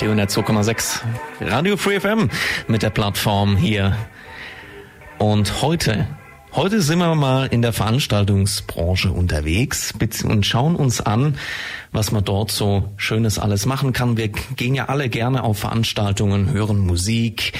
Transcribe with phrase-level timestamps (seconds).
[0.00, 1.02] Die 102,6
[1.42, 2.30] Radio Free FM
[2.68, 3.98] mit der Plattform hier.
[5.18, 6.06] Und heute,
[6.52, 11.36] heute sind wir mal in der Veranstaltungsbranche unterwegs und schauen uns an,
[11.92, 14.16] was man dort so Schönes alles machen kann.
[14.16, 17.52] Wir gehen ja alle gerne auf Veranstaltungen, hören Musik,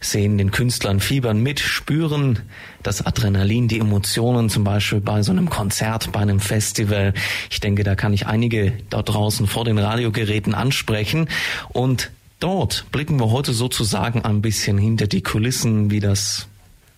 [0.00, 2.40] sehen den Künstlern fiebern mit, spüren
[2.82, 7.14] das Adrenalin, die Emotionen, zum Beispiel bei so einem Konzert, bei einem Festival.
[7.50, 11.28] Ich denke, da kann ich einige dort draußen vor den Radiogeräten ansprechen
[11.70, 16.46] und Dort blicken wir heute sozusagen ein bisschen hinter die Kulissen, wie das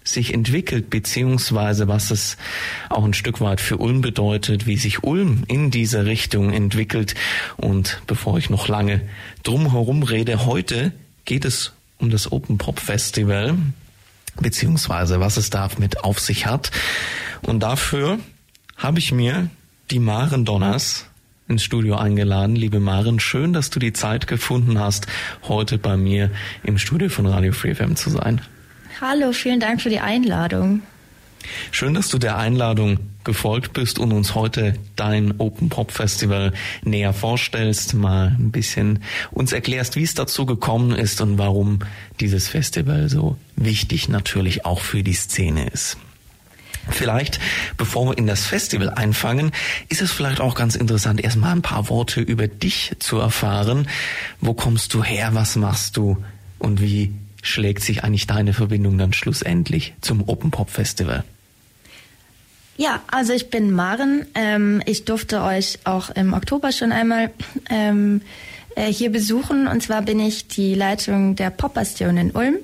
[0.08, 2.36] sich entwickelt, beziehungsweise was es
[2.88, 7.14] auch ein Stück weit für Ulm bedeutet, wie sich Ulm in diese Richtung entwickelt.
[7.56, 9.00] Und bevor ich noch lange
[9.42, 10.92] drum herum rede, heute
[11.24, 13.56] geht es um das Open Pop Festival,
[14.40, 16.70] beziehungsweise was es da mit auf sich hat.
[17.42, 18.18] Und dafür
[18.76, 19.50] habe ich mir
[19.90, 21.06] die Maren Donners
[21.48, 22.56] ins Studio eingeladen.
[22.56, 25.06] Liebe Maren, schön, dass du die Zeit gefunden hast,
[25.44, 26.30] heute bei mir
[26.62, 28.40] im Studio von Radio Free FM zu sein.
[28.98, 30.80] Hallo, vielen Dank für die Einladung.
[31.70, 37.12] Schön, dass du der Einladung gefolgt bist und uns heute dein Open Pop Festival näher
[37.12, 41.80] vorstellst, mal ein bisschen uns erklärst, wie es dazu gekommen ist und warum
[42.20, 45.98] dieses Festival so wichtig natürlich auch für die Szene ist.
[46.88, 47.38] Vielleicht,
[47.76, 49.52] bevor wir in das Festival einfangen,
[49.90, 53.88] ist es vielleicht auch ganz interessant, erstmal ein paar Worte über dich zu erfahren.
[54.40, 55.30] Wo kommst du her?
[55.34, 56.16] Was machst du?
[56.58, 57.12] Und wie
[57.46, 61.24] schlägt sich eigentlich deine Verbindung dann schlussendlich zum Open Pop Festival?
[62.76, 64.26] Ja, also ich bin Maren.
[64.34, 67.30] Ähm, ich durfte euch auch im Oktober schon einmal
[67.70, 68.20] ähm,
[68.74, 69.66] äh, hier besuchen.
[69.66, 72.56] Und zwar bin ich die Leitung der Popbastion in Ulm.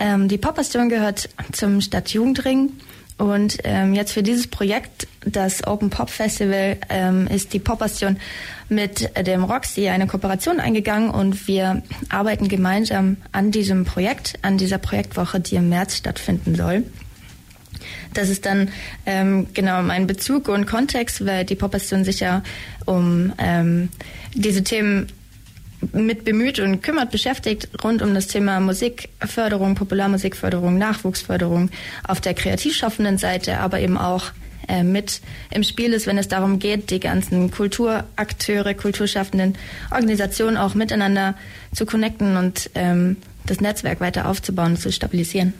[0.00, 2.72] Ähm, die Popbastion gehört zum Stadtjugendring.
[3.16, 8.18] Und ähm, jetzt für dieses Projekt, das Open Pop Festival, ähm, ist die Popbastion
[8.68, 14.78] mit dem Roxy eine Kooperation eingegangen und wir arbeiten gemeinsam an diesem Projekt, an dieser
[14.78, 16.82] Projektwoche, die im März stattfinden soll.
[18.14, 18.70] Das ist dann
[19.06, 22.42] ähm, genau mein Bezug und Kontext, weil die Popbastion sich ja
[22.84, 23.90] um ähm,
[24.34, 25.08] diese Themen
[25.92, 31.70] mit bemüht und kümmert, beschäftigt rund um das Thema Musikförderung, Popularmusikförderung, Nachwuchsförderung
[32.06, 34.32] auf der kreativschaffenden Seite, aber eben auch
[34.68, 39.56] äh, mit im Spiel ist, wenn es darum geht, die ganzen Kulturakteure, kulturschaffenden
[39.90, 41.34] Organisationen auch miteinander
[41.74, 43.16] zu connecten und ähm,
[43.46, 45.52] das Netzwerk weiter aufzubauen und zu stabilisieren.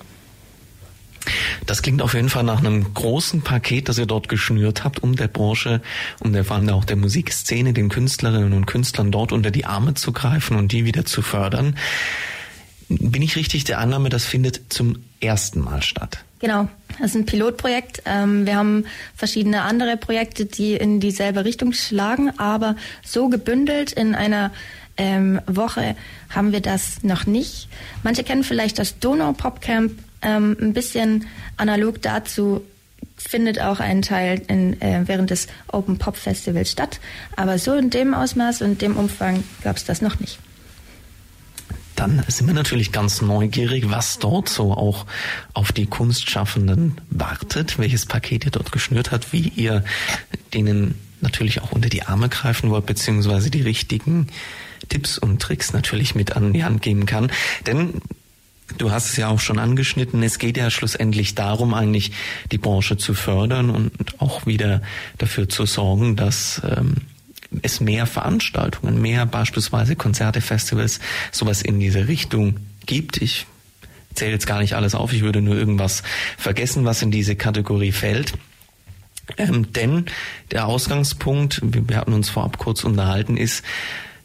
[1.67, 5.17] Das klingt auf jeden Fall nach einem großen Paket, das ihr dort geschnürt habt, um
[5.17, 5.81] der Branche,
[6.21, 9.95] um der vor allem auch der Musikszene, den Künstlerinnen und Künstlern dort unter die Arme
[9.95, 11.77] zu greifen und die wieder zu fördern.
[12.89, 16.25] Bin ich richtig der Annahme, das findet zum ersten Mal statt?
[16.41, 16.69] Genau,
[16.99, 18.03] das ist ein Pilotprojekt.
[18.05, 18.85] Ähm, wir haben
[19.17, 24.53] verschiedene andere Projekte, die in dieselbe Richtung schlagen, aber so gebündelt in einer
[24.97, 25.97] ähm, Woche
[26.29, 27.69] haben wir das noch nicht.
[28.03, 29.93] Manche kennen vielleicht das Donau Pop Camp
[30.25, 31.27] ähm, ein bisschen
[31.57, 32.63] analog dazu
[33.17, 37.01] findet auch ein Teil in, äh, während des Open Pop Festivals statt.
[37.37, 40.39] Aber so in dem Ausmaß und dem Umfang gab es das noch nicht.
[41.97, 45.07] Dann sind wir natürlich ganz neugierig, was dort so auch
[45.53, 49.85] auf die Kunstschaffenden wartet, welches Paket ihr dort geschnürt habt, wie ihr
[50.53, 54.27] denen natürlich auch unter die Arme greifen wollt, beziehungsweise die richtigen
[54.89, 57.31] Tipps und Tricks natürlich mit an die Hand geben kann.
[57.67, 58.01] Denn
[58.79, 60.23] Du hast es ja auch schon angeschnitten.
[60.23, 62.13] Es geht ja schlussendlich darum, eigentlich
[62.51, 64.83] die Branche zu fördern und auch wieder
[65.19, 66.97] dafür zu sorgen, dass ähm,
[67.63, 71.01] es mehr Veranstaltungen, mehr beispielsweise Konzerte, Festivals,
[71.31, 72.57] sowas in diese Richtung
[72.87, 73.19] gibt.
[73.19, 73.47] Ich
[74.15, 75.13] zähle jetzt gar nicht alles auf.
[75.13, 76.03] Ich würde nur irgendwas
[76.39, 78.33] vergessen, was in diese Kategorie fällt.
[79.37, 80.07] Ähm, denn
[80.51, 83.65] der Ausgangspunkt, wir hatten uns vorab kurz unterhalten, ist,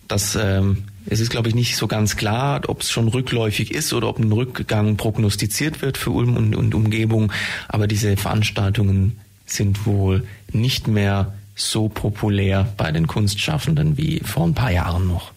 [0.07, 3.93] dass ähm, es ist, glaube ich, nicht so ganz klar, ob es schon rückläufig ist
[3.93, 7.31] oder ob ein Rückgang prognostiziert wird für Ulm und, und Umgebung.
[7.67, 14.53] Aber diese Veranstaltungen sind wohl nicht mehr so populär bei den Kunstschaffenden wie vor ein
[14.53, 15.31] paar Jahren noch.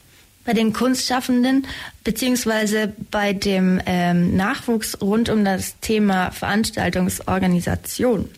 [0.45, 1.67] Bei den Kunstschaffenden
[2.05, 8.29] beziehungsweise bei dem ähm, Nachwuchs rund um das Thema Veranstaltungsorganisation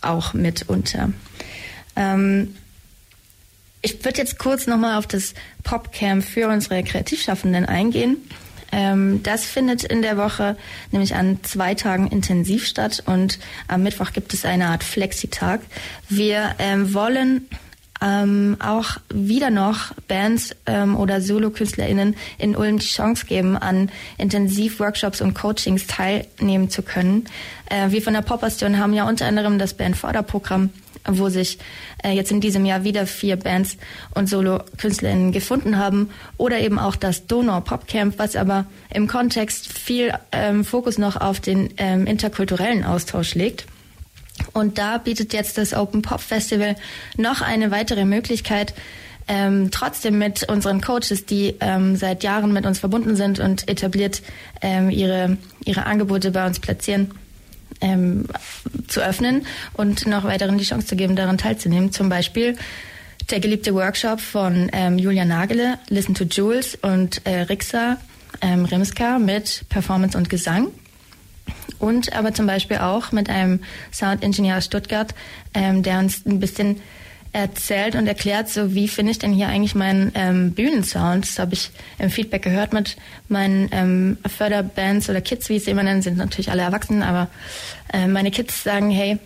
[0.00, 1.10] auch mitunter.
[1.96, 2.54] Ähm,
[3.80, 8.16] Ich würde jetzt kurz nochmal auf das Popcamp für unsere Kreativschaffenden eingehen.
[8.72, 10.56] Ähm, das findet in der Woche
[10.90, 15.60] nämlich an zwei Tagen intensiv statt und am Mittwoch gibt es eine Art Flexitag.
[16.08, 17.48] Wir ähm, wollen
[18.00, 25.20] ähm, auch wieder noch Bands ähm, oder Solo-KünstlerInnen in Ulm die Chance geben, an Intensivworkshops
[25.20, 27.24] und Coachings teilnehmen zu können.
[27.70, 30.70] Äh, wir von der Popastion haben ja unter anderem das Bandförderprogramm
[31.06, 31.58] wo sich
[32.02, 33.76] äh, jetzt in diesem Jahr wieder vier Bands
[34.14, 36.10] und Solo-KünstlerInnen gefunden haben.
[36.36, 41.16] Oder eben auch das Donau Pop Camp, was aber im Kontext viel ähm, Fokus noch
[41.16, 43.66] auf den ähm, interkulturellen Austausch legt.
[44.52, 46.76] Und da bietet jetzt das Open Pop Festival
[47.16, 48.74] noch eine weitere Möglichkeit,
[49.28, 54.22] ähm, trotzdem mit unseren Coaches, die ähm, seit Jahren mit uns verbunden sind und etabliert
[54.62, 57.10] ähm, ihre, ihre Angebote bei uns platzieren,
[57.80, 58.26] ähm,
[58.88, 61.92] zu öffnen und noch weiteren die Chance zu geben, daran teilzunehmen.
[61.92, 62.56] Zum Beispiel
[63.30, 67.98] der geliebte Workshop von ähm, Julia Nagele, Listen to Jules und äh, Rixa
[68.40, 70.68] ähm, Rimska mit Performance und Gesang.
[71.78, 73.60] Und aber zum Beispiel auch mit einem
[73.92, 75.14] Sound Engineer aus Stuttgart,
[75.54, 76.80] ähm, der uns ein bisschen
[77.32, 81.24] erzählt und erklärt, so wie finde ich denn hier eigentlich meinen ähm, Bühnensound.
[81.24, 82.96] Das habe ich im Feedback gehört mit
[83.28, 87.28] meinen ähm, Förderbands oder Kids, wie ich sie immer nennen, sind natürlich alle erwachsen, aber
[87.92, 89.18] äh, meine Kids sagen, hey,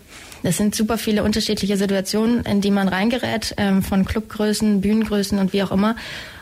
[0.43, 5.53] das sind super viele unterschiedliche Situationen, in die man reingerät, ähm, von Clubgrößen, Bühnengrößen und
[5.53, 5.95] wie auch immer.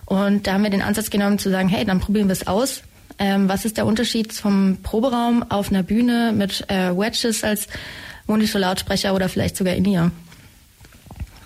[0.06, 2.82] Und da haben wir den Ansatz genommen zu sagen, hey, dann probieren wir es aus.
[3.20, 7.68] Ähm, was ist der Unterschied vom Proberaum auf einer Bühne mit äh, Wedges als
[8.26, 10.12] Monitor-Lautsprecher oder vielleicht sogar in ihr?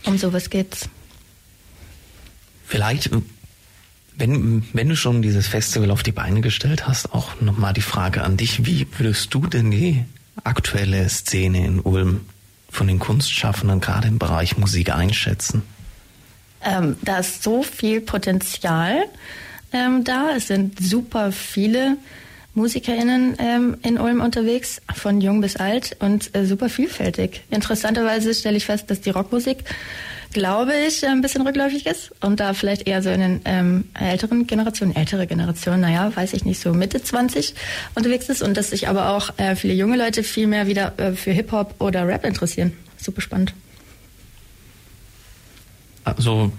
[0.06, 0.90] Um sowas geht's.
[2.66, 3.10] Vielleicht,
[4.16, 8.24] wenn, wenn du schon dieses Festival auf die Beine gestellt hast, auch nochmal die Frage
[8.24, 8.66] an dich.
[8.66, 10.06] Wie würdest du denn die
[10.44, 12.22] aktuelle Szene in Ulm
[12.70, 15.64] von den Kunstschaffenden gerade im Bereich Musik einschätzen?
[16.62, 19.06] Ähm, da ist so viel Potenzial
[19.72, 20.32] ähm, da.
[20.36, 21.98] Es sind super viele
[22.56, 27.44] MusikerInnen ähm, in Ulm unterwegs, von jung bis alt und äh, super vielfältig.
[27.52, 29.66] Interessanterweise stelle ich fest, dass die Rockmusik,
[30.32, 34.48] glaube ich, ein bisschen rückläufig ist und da vielleicht eher so in den ähm, älteren
[34.48, 37.54] Generationen, ältere Generationen, naja, weiß ich nicht, so Mitte 20
[37.96, 41.12] unterwegs ist und dass sich aber auch äh, viele junge Leute viel mehr wieder äh,
[41.12, 42.74] für Hip-Hop oder Rap interessieren.
[42.98, 43.54] Super spannend.
[46.06, 46.52] Also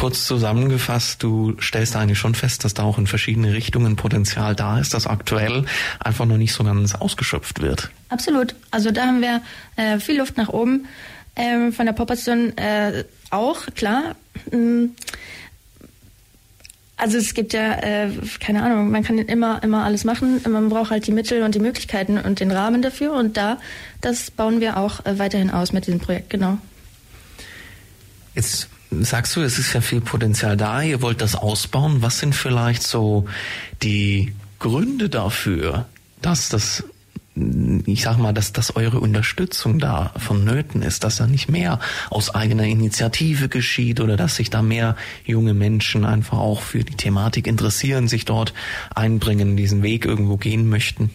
[0.00, 4.78] kurz zusammengefasst, du stellst eigentlich schon fest, dass da auch in verschiedene Richtungen Potenzial da
[4.78, 5.66] ist, das aktuell
[5.98, 7.90] einfach noch nicht so ganz ausgeschöpft wird.
[8.08, 8.54] Absolut.
[8.70, 9.42] Also da haben wir
[9.76, 10.86] äh, viel Luft nach oben.
[11.36, 14.16] Ähm, von der Popation äh, auch, klar.
[14.50, 14.94] Ähm,
[16.96, 18.10] also es gibt ja, äh,
[18.40, 20.40] keine Ahnung, man kann immer, immer alles machen.
[20.48, 23.12] Man braucht halt die Mittel und die Möglichkeiten und den Rahmen dafür.
[23.12, 23.58] Und da,
[24.00, 26.56] das bauen wir auch äh, weiterhin aus mit diesem Projekt, genau.
[28.34, 32.02] Jetzt sagst du, es ist ja viel Potenzial da, ihr wollt das ausbauen.
[32.02, 33.26] Was sind vielleicht so
[33.82, 35.86] die Gründe dafür,
[36.20, 36.84] dass das
[37.86, 41.78] ich sag mal, dass, dass eure Unterstützung da vonnöten ist, dass da nicht mehr
[42.10, 46.96] aus eigener Initiative geschieht oder dass sich da mehr junge Menschen einfach auch für die
[46.96, 48.52] Thematik interessieren, sich dort
[48.94, 51.10] einbringen, diesen Weg irgendwo gehen möchten?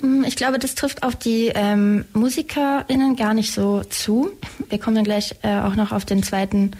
[0.00, 4.30] Hm, ich glaube, das trifft auf die ähm, MusikerInnen gar nicht so zu.
[4.68, 6.72] Wir kommen dann gleich äh, auch noch auf den zweiten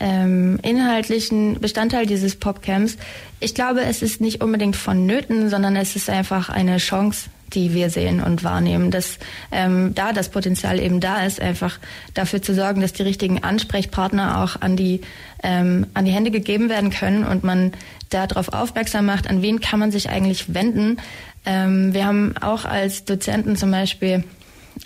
[0.00, 2.96] ähm, inhaltlichen Bestandteil dieses Popcamps.
[3.40, 7.90] Ich glaube, es ist nicht unbedingt vonnöten, sondern es ist einfach eine Chance, die wir
[7.90, 9.18] sehen und wahrnehmen, dass
[9.52, 11.78] ähm, da das Potenzial eben da ist, einfach
[12.14, 15.00] dafür zu sorgen, dass die richtigen Ansprechpartner auch an die
[15.42, 17.72] ähm, an die Hände gegeben werden können und man
[18.10, 20.98] darauf aufmerksam macht, an wen kann man sich eigentlich wenden.
[21.46, 24.24] Ähm, wir haben auch als Dozenten zum Beispiel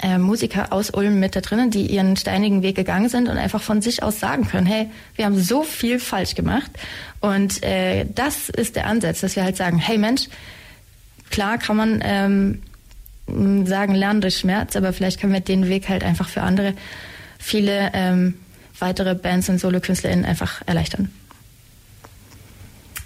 [0.03, 3.63] äh, Musiker aus Ulm mit da drinnen, die ihren steinigen Weg gegangen sind und einfach
[3.63, 6.71] von sich aus sagen können, hey, wir haben so viel falsch gemacht.
[7.21, 10.29] Und äh, das ist der Ansatz, dass wir halt sagen, hey Mensch,
[11.31, 12.63] klar kann man ähm,
[13.67, 16.75] sagen, lernen durch Schmerz, aber vielleicht können wir den Weg halt einfach für andere,
[17.39, 18.35] viele ähm,
[18.79, 21.11] weitere Bands und Solokünstlerinnen einfach erleichtern.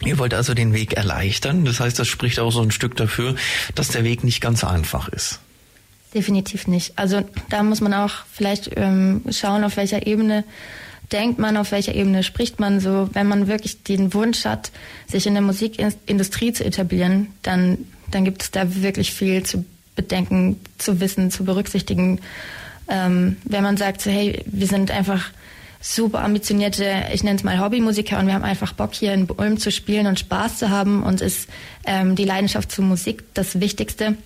[0.04, 1.64] Ihr wollt also den Weg erleichtern.
[1.64, 3.36] Das heißt, das spricht auch so ein Stück dafür,
[3.74, 5.38] dass der Weg nicht ganz einfach ist.
[6.14, 6.98] Definitiv nicht.
[6.98, 10.44] Also da muss man auch vielleicht ähm, schauen, auf welcher Ebene
[11.10, 13.08] denkt man, auf welcher Ebene spricht man so.
[13.12, 14.72] Wenn man wirklich den Wunsch hat,
[15.06, 17.78] sich in der Musikindustrie zu etablieren, dann,
[18.10, 19.64] dann gibt es da wirklich viel zu
[19.94, 22.20] bedenken, zu wissen, zu berücksichtigen.
[22.88, 25.30] Ähm, wenn man sagt, so, hey, wir sind einfach
[25.80, 29.58] super ambitionierte, ich nenne es mal Hobbymusiker und wir haben einfach Bock hier in Ulm
[29.58, 31.48] zu spielen und Spaß zu haben und ist
[31.84, 34.16] ähm, die Leidenschaft zur Musik das Wichtigste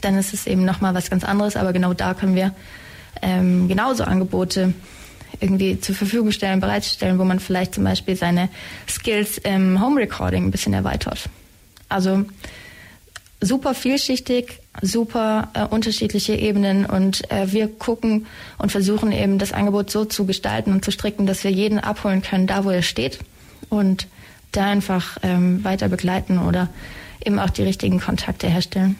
[0.00, 1.56] dann ist es eben nochmal was ganz anderes.
[1.56, 2.54] Aber genau da können wir
[3.22, 4.74] ähm, genauso Angebote
[5.40, 8.48] irgendwie zur Verfügung stellen, bereitstellen, wo man vielleicht zum Beispiel seine
[8.88, 11.28] Skills im Home Recording ein bisschen erweitert.
[11.88, 12.24] Also
[13.40, 18.26] super vielschichtig, super äh, unterschiedliche Ebenen und äh, wir gucken
[18.58, 22.22] und versuchen eben das Angebot so zu gestalten und zu stricken, dass wir jeden abholen
[22.22, 23.18] können, da wo er steht
[23.68, 24.06] und
[24.52, 26.68] da einfach ähm, weiter begleiten oder
[27.24, 28.96] eben auch die richtigen Kontakte herstellen.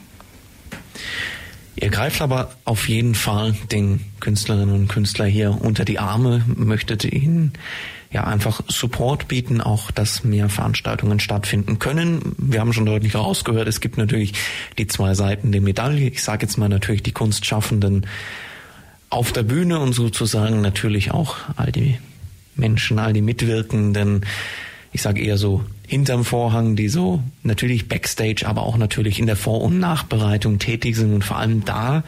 [1.76, 7.04] Ihr greift aber auf jeden Fall den Künstlerinnen und Künstlern hier unter die Arme, möchtet
[7.04, 7.52] ihnen
[8.12, 12.34] ja einfach Support bieten, auch dass mehr Veranstaltungen stattfinden können.
[12.38, 14.34] Wir haben schon deutlich rausgehört, es gibt natürlich
[14.78, 16.08] die zwei Seiten der Medaille.
[16.08, 18.06] Ich sage jetzt mal natürlich die Kunstschaffenden
[19.10, 21.98] auf der Bühne und sozusagen natürlich auch all die
[22.56, 24.26] Menschen, all die Mitwirkenden,
[24.92, 29.34] ich sage eher so hinterm Vorhang, die so natürlich backstage, aber auch natürlich in der
[29.34, 32.04] Vor- und Nachbereitung tätig sind und vor allem da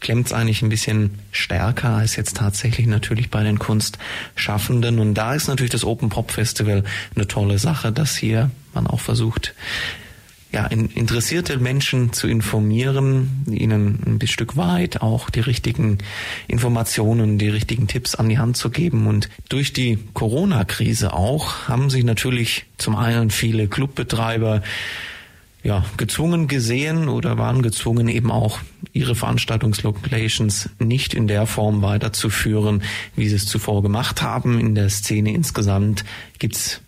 [0.00, 4.98] klemmt es eigentlich ein bisschen stärker als jetzt tatsächlich natürlich bei den Kunstschaffenden.
[4.98, 9.00] Und da ist natürlich das Open Pop Festival eine tolle Sache, dass hier man auch
[9.00, 9.54] versucht,
[10.50, 15.98] ja, interessierte Menschen zu informieren, ihnen ein Stück weit auch die richtigen
[16.46, 19.06] Informationen, die richtigen Tipps an die Hand zu geben.
[19.06, 24.62] Und durch die Corona-Krise auch haben sich natürlich zum einen viele Clubbetreiber
[25.62, 28.60] ja, gezwungen gesehen oder waren gezwungen eben auch
[28.92, 32.82] ihre Veranstaltungslocations nicht in der Form weiterzuführen,
[33.16, 34.58] wie sie es zuvor gemacht haben.
[34.58, 36.04] In der Szene insgesamt
[36.38, 36.80] gibt's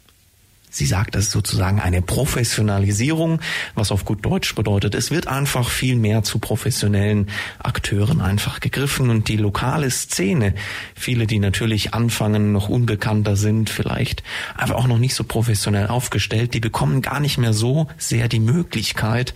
[0.72, 3.40] Sie sagt, das ist sozusagen eine Professionalisierung,
[3.74, 9.10] was auf gut Deutsch bedeutet, es wird einfach viel mehr zu professionellen Akteuren einfach gegriffen.
[9.10, 10.54] Und die lokale Szene,
[10.94, 14.22] viele, die natürlich anfangen, noch unbekannter sind, vielleicht
[14.56, 18.40] aber auch noch nicht so professionell aufgestellt, die bekommen gar nicht mehr so sehr die
[18.40, 19.34] Möglichkeit,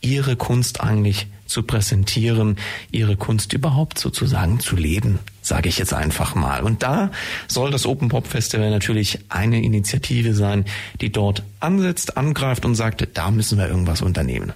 [0.00, 2.56] ihre Kunst eigentlich zu präsentieren,
[2.92, 6.62] ihre Kunst überhaupt sozusagen zu leben, sage ich jetzt einfach mal.
[6.62, 7.10] Und da
[7.46, 10.64] soll das Open Pop Festival natürlich eine Initiative sein,
[11.00, 14.52] die dort ansetzt, angreift und sagt, da müssen wir irgendwas unternehmen.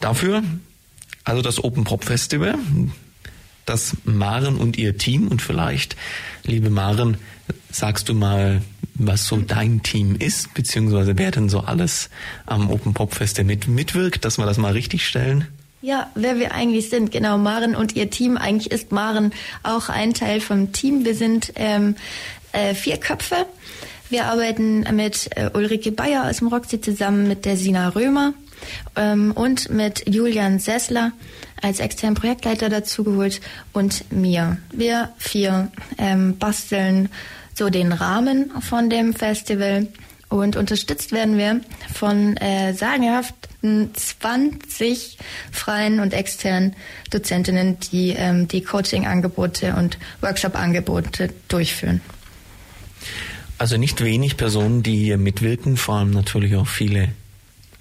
[0.00, 0.42] Dafür
[1.24, 2.56] also das Open Pop Festival,
[3.64, 5.96] das Maren und ihr Team und vielleicht,
[6.44, 7.16] liebe Maren,
[7.70, 8.62] sagst du mal,
[8.94, 12.10] was so dein Team ist, beziehungsweise wer denn so alles
[12.44, 15.46] am Open Pop Fest mit, mitwirkt, dass wir das mal richtig stellen?
[15.82, 18.36] Ja, wer wir eigentlich sind, genau, Maren und ihr Team.
[18.36, 19.32] Eigentlich ist Maren
[19.64, 21.04] auch ein Teil vom Team.
[21.04, 21.96] Wir sind ähm,
[22.52, 23.46] äh, vier Köpfe.
[24.08, 28.32] Wir arbeiten mit äh, Ulrike Bayer aus dem Roxy zusammen, mit der Sina Römer
[28.94, 31.10] ähm, und mit Julian Sessler
[31.60, 33.40] als externen Projektleiter dazugeholt
[33.72, 34.58] und mir.
[34.70, 37.08] Wir vier ähm, basteln
[37.54, 39.88] so den Rahmen von dem Festival.
[40.32, 41.60] Und unterstützt werden wir
[41.92, 45.18] von äh, sagenhaften 20
[45.50, 46.74] freien und externen
[47.10, 52.00] Dozentinnen, die ähm, die Coaching-Angebote und Workshop-Angebote durchführen.
[53.58, 57.10] Also nicht wenig Personen, die hier mitwirken, vor allem natürlich auch viele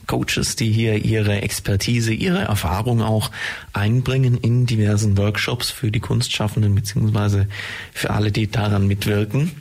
[0.08, 3.32] Coaches, die hier ihre Expertise, ihre Erfahrung auch
[3.72, 7.48] einbringen in diversen Workshops für die Kunstschaffenden beziehungsweise
[7.94, 9.52] für alle, die daran mitwirken.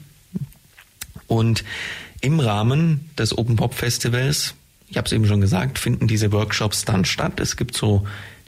[1.29, 1.63] Und
[2.21, 4.55] im Rahmen des Open Pop Festivals,
[4.89, 7.39] ich habe es eben schon gesagt, finden diese Workshops dann statt.
[7.39, 8.07] Es gibt so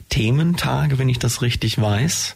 [0.09, 2.35] Thementage, wenn ich das richtig weiß.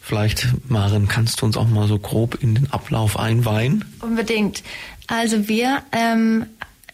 [0.00, 3.84] Vielleicht, Maren, kannst du uns auch mal so grob in den Ablauf einweihen?
[4.00, 4.62] Unbedingt.
[5.08, 6.46] Also wir ähm,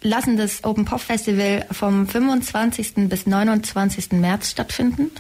[0.03, 3.09] lassen das Open Pop Festival vom 25.
[3.09, 4.13] bis 29.
[4.13, 5.11] März stattfinden.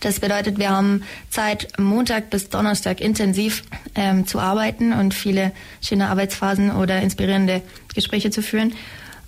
[0.00, 3.62] Das bedeutet, wir haben Zeit, Montag bis Donnerstag intensiv
[3.94, 7.62] ähm, zu arbeiten und viele schöne Arbeitsphasen oder inspirierende
[7.94, 8.74] Gespräche zu führen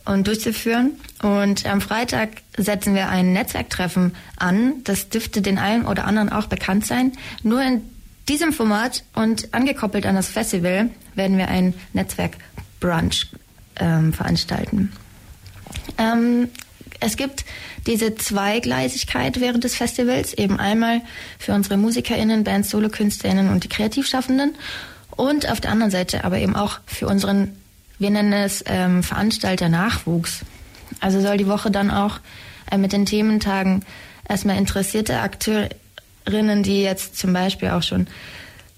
[0.04, 0.92] und durchzuführen.
[1.23, 4.83] Und am Freitag setzen wir ein Netzwerktreffen an.
[4.85, 7.12] Das dürfte den einen oder anderen auch bekannt sein.
[7.42, 7.83] Nur in
[8.28, 13.28] diesem Format und angekoppelt an das Festival werden wir ein Netzwerkbrunch
[13.76, 14.92] ähm, veranstalten.
[15.99, 16.49] Ähm,
[17.01, 17.45] es gibt
[17.87, 21.03] diese Zweigleisigkeit während des Festivals, eben einmal
[21.39, 24.55] für unsere MusikerInnen, Bands, SolokünstlerInnen und die Kreativschaffenden
[25.11, 27.57] und auf der anderen Seite aber eben auch für unseren,
[27.99, 30.41] wir nennen es ähm, Veranstalter Nachwuchs.
[31.01, 32.21] Also soll die Woche dann auch
[32.71, 33.85] äh, mit den Thementagen
[34.29, 38.07] erstmal interessierte Akteurinnen, die jetzt zum Beispiel auch schon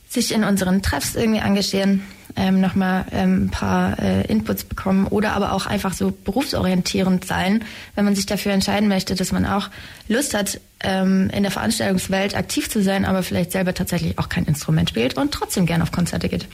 [0.09, 2.03] sich in unseren Treffs irgendwie engagieren,
[2.37, 7.65] ähm, nochmal ähm, ein paar äh, Inputs bekommen oder aber auch einfach so berufsorientierend sein,
[7.95, 9.71] wenn man sich dafür entscheiden möchte, dass man auch
[10.09, 14.45] Lust hat, ähm, in der Veranstaltungswelt aktiv zu sein, aber vielleicht selber tatsächlich auch kein
[14.45, 16.47] Instrument spielt und trotzdem gern auf Konzerte geht.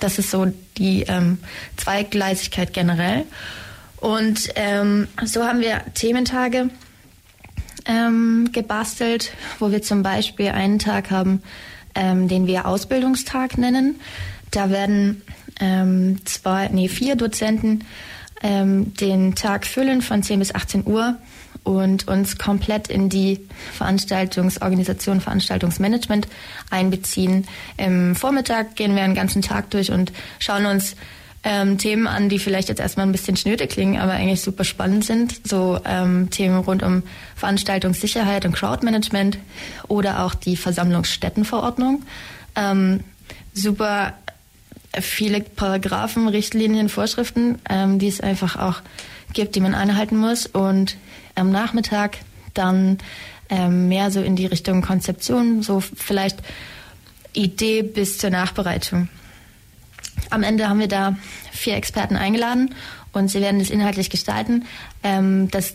[0.00, 1.38] Das ist so die ähm,
[1.76, 3.24] Zweigleisigkeit generell.
[3.96, 6.68] Und ähm, so haben wir Thementage
[7.86, 11.42] ähm, gebastelt, wo wir zum Beispiel einen Tag haben,
[11.94, 14.00] ähm, den wir Ausbildungstag nennen.
[14.54, 15.22] Da werden
[15.60, 17.84] ähm, zwei, nee, vier Dozenten
[18.40, 21.16] ähm, den Tag füllen von 10 bis 18 Uhr
[21.64, 23.40] und uns komplett in die
[23.72, 26.28] Veranstaltungsorganisation, Veranstaltungsmanagement
[26.70, 27.46] einbeziehen.
[27.78, 30.94] Im Vormittag gehen wir einen ganzen Tag durch und schauen uns
[31.42, 35.04] ähm, Themen an, die vielleicht jetzt erstmal ein bisschen schnöde klingen, aber eigentlich super spannend
[35.04, 35.40] sind.
[35.48, 37.02] So ähm, Themen rund um
[37.34, 39.38] Veranstaltungssicherheit und Crowdmanagement
[39.88, 42.02] oder auch die Versammlungsstättenverordnung.
[42.56, 43.00] Ähm,
[43.52, 44.14] super
[45.00, 48.80] viele Paragraphen, Richtlinien, Vorschriften, ähm, die es einfach auch
[49.32, 50.46] gibt, die man einhalten muss.
[50.46, 50.96] Und
[51.34, 52.18] am Nachmittag
[52.54, 52.98] dann
[53.50, 56.38] ähm, mehr so in die Richtung Konzeption, so vielleicht
[57.32, 59.08] Idee bis zur Nachbereitung.
[60.30, 61.16] Am Ende haben wir da
[61.52, 62.74] vier Experten eingeladen
[63.12, 64.64] und sie werden es inhaltlich gestalten.
[65.02, 65.74] Ähm, das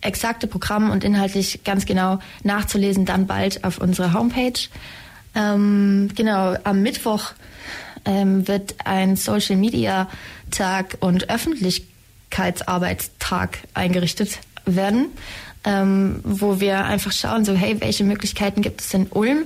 [0.00, 4.68] exakte Programm und inhaltlich ganz genau nachzulesen dann bald auf unserer Homepage.
[5.34, 7.32] Ähm, genau, am Mittwoch
[8.06, 10.08] ähm, wird ein Social Media
[10.50, 15.08] Tag und Öffentlichkeitsarbeitstag eingerichtet werden,
[15.64, 19.44] ähm, wo wir einfach schauen, so hey, welche Möglichkeiten gibt es in Ulm?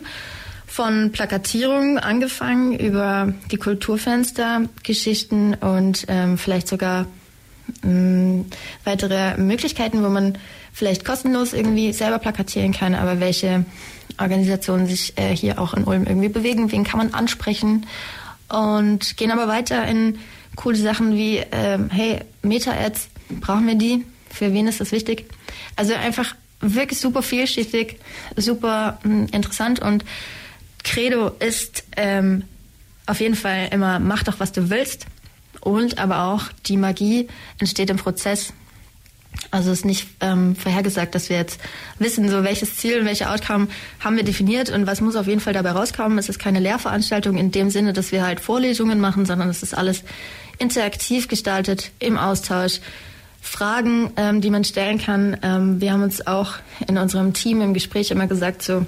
[0.66, 7.06] Von Plakatierung angefangen über die Kulturfenster, Geschichten und ähm, vielleicht sogar
[7.82, 8.46] ähm,
[8.84, 10.38] weitere Möglichkeiten, wo man
[10.72, 13.64] vielleicht kostenlos irgendwie selber plakatieren kann, aber welche
[14.18, 17.84] Organisationen sich äh, hier auch in Ulm irgendwie bewegen, wen kann man ansprechen
[18.50, 20.18] und gehen aber weiter in
[20.56, 23.08] coole Sachen wie, ähm, hey, Meta-Ads,
[23.40, 24.04] brauchen wir die?
[24.28, 25.26] Für wen ist das wichtig?
[25.76, 27.98] Also einfach wirklich super vielschichtig,
[28.36, 30.04] super mh, hm, interessant und
[30.82, 32.44] Credo ist ähm,
[33.06, 35.06] auf jeden Fall immer, mach doch, was du willst.
[35.60, 37.28] Und aber auch die Magie
[37.58, 38.54] entsteht im Prozess.
[39.50, 41.60] Also es ist nicht ähm, vorhergesagt, dass wir jetzt
[41.98, 43.68] wissen, so welches Ziel und welche Outcome
[44.00, 46.18] haben wir definiert und was muss auf jeden Fall dabei rauskommen.
[46.18, 49.74] Es ist keine Lehrveranstaltung in dem Sinne, dass wir halt Vorlesungen machen, sondern es ist
[49.76, 50.04] alles
[50.58, 52.80] interaktiv gestaltet, im Austausch.
[53.42, 55.36] Fragen, ähm, die man stellen kann.
[55.42, 58.84] Ähm, wir haben uns auch in unserem Team im Gespräch immer gesagt, so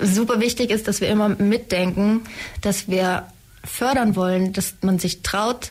[0.00, 2.20] super wichtig ist, dass wir immer mitdenken,
[2.60, 3.26] dass wir
[3.64, 5.70] fördern wollen, dass man sich traut,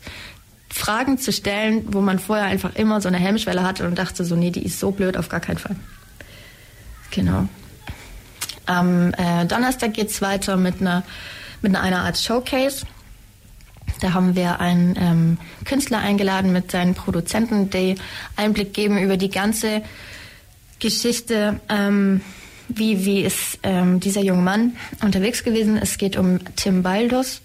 [0.72, 4.36] Fragen zu stellen, wo man vorher einfach immer so eine Hemmschwelle hatte und dachte so,
[4.36, 5.76] nee, die ist so blöd, auf gar keinen Fall.
[7.12, 7.48] Genau.
[8.66, 11.04] Am äh, Donnerstag geht es weiter mit einer,
[11.62, 12.86] mit einer Art Showcase.
[14.00, 17.96] Da haben wir einen ähm, Künstler eingeladen mit seinen Produzenten, die
[18.38, 19.84] Einblick geben über die ganze
[20.80, 22.22] Geschichte ähm,
[22.70, 25.78] wie, wie ist ähm, dieser junge Mann unterwegs gewesen.
[25.78, 27.42] Es geht um Tim Baldus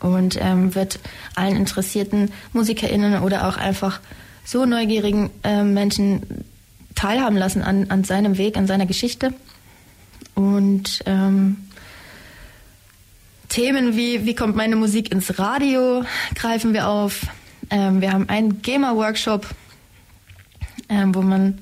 [0.00, 0.98] und ähm, wird
[1.34, 4.00] allen interessierten MusikerInnen oder auch einfach
[4.44, 6.44] so neugierigen äh, Menschen
[6.94, 9.32] teilhaben lassen an, an seinem Weg, an seiner Geschichte.
[10.34, 11.56] Und ähm,
[13.48, 16.04] Themen wie, wie kommt meine Musik ins Radio,
[16.34, 17.26] greifen wir auf.
[17.70, 19.46] Ähm, wir haben einen GEMA-Workshop,
[20.88, 21.60] ähm, wo man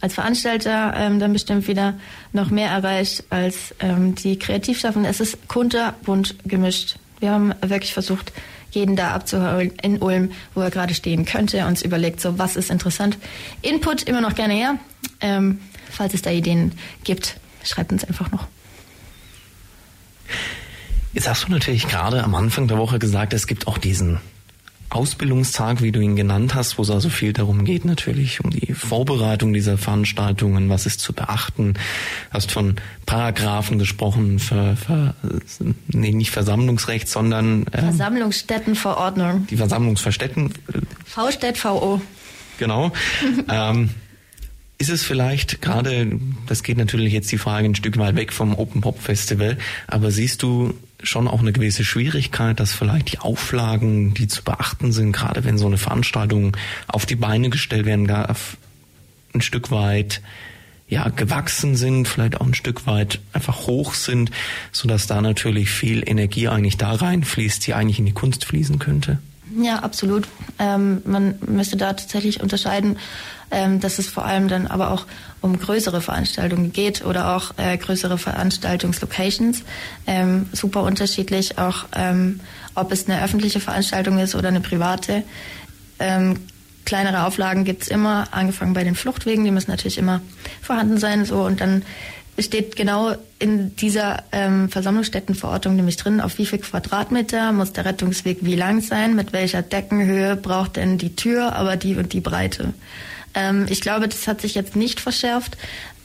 [0.00, 1.94] als Veranstalter ähm, dann bestimmt wieder
[2.32, 5.10] noch mehr erreicht als ähm, die Kreativschaffenden.
[5.10, 6.96] Es ist kunterbunt gemischt.
[7.24, 8.34] Wir haben wirklich versucht,
[8.70, 12.70] jeden da abzuholen in Ulm, wo er gerade stehen könnte, uns überlegt, so was ist
[12.70, 13.16] interessant.
[13.62, 14.76] Input immer noch gerne her.
[15.22, 15.58] Ähm,
[15.90, 18.46] falls es da Ideen gibt, schreibt uns einfach noch.
[21.14, 24.20] Jetzt hast du natürlich gerade am Anfang der Woche gesagt, es gibt auch diesen
[24.90, 28.74] Ausbildungstag, wie du ihn genannt hast, wo es also viel darum geht, natürlich um die
[28.74, 31.74] Vorbereitung dieser Veranstaltungen, was ist zu beachten.
[31.74, 31.80] Du
[32.30, 35.14] hast von Paragraphen gesprochen, für, für
[35.88, 39.46] nee, nicht Versammlungsrecht, sondern äh, Versammlungsstättenverordnung.
[39.48, 40.52] Die Versammlungsverstätten.
[41.04, 42.00] V-Städt VO.
[42.58, 42.92] Genau.
[43.48, 43.90] ähm,
[44.78, 48.54] ist es vielleicht gerade, das geht natürlich jetzt die Frage ein Stück weit weg vom
[48.54, 54.14] Open Pop Festival, aber siehst du schon auch eine gewisse Schwierigkeit, dass vielleicht die Auflagen,
[54.14, 58.56] die zu beachten sind, gerade wenn so eine Veranstaltung auf die Beine gestellt werden darf,
[59.34, 60.22] ein Stück weit
[60.88, 64.30] ja gewachsen sind, vielleicht auch ein Stück weit einfach hoch sind,
[64.70, 68.78] so dass da natürlich viel Energie eigentlich da reinfließt, die eigentlich in die Kunst fließen
[68.78, 69.18] könnte.
[69.56, 70.26] Ja, absolut.
[70.58, 72.98] Ähm, man müsste da tatsächlich unterscheiden,
[73.50, 75.06] ähm, dass es vor allem dann aber auch
[75.40, 79.62] um größere Veranstaltungen geht oder auch äh, größere Veranstaltungslocations.
[80.06, 82.40] Ähm, super unterschiedlich, auch ähm,
[82.74, 85.22] ob es eine öffentliche Veranstaltung ist oder eine private.
[86.00, 86.40] Ähm,
[86.84, 90.20] kleinere Auflagen gibt's immer, angefangen bei den Fluchtwegen, die müssen natürlich immer
[90.62, 91.24] vorhanden sein.
[91.24, 91.82] So und dann
[92.38, 98.38] steht genau in dieser ähm, Versammlungsstättenverordnung nämlich drin, auf wie viel Quadratmeter muss der Rettungsweg
[98.40, 102.74] wie lang sein, mit welcher Deckenhöhe braucht denn die Tür, aber die und die Breite.
[103.34, 105.56] Ähm, ich glaube, das hat sich jetzt nicht verschärft.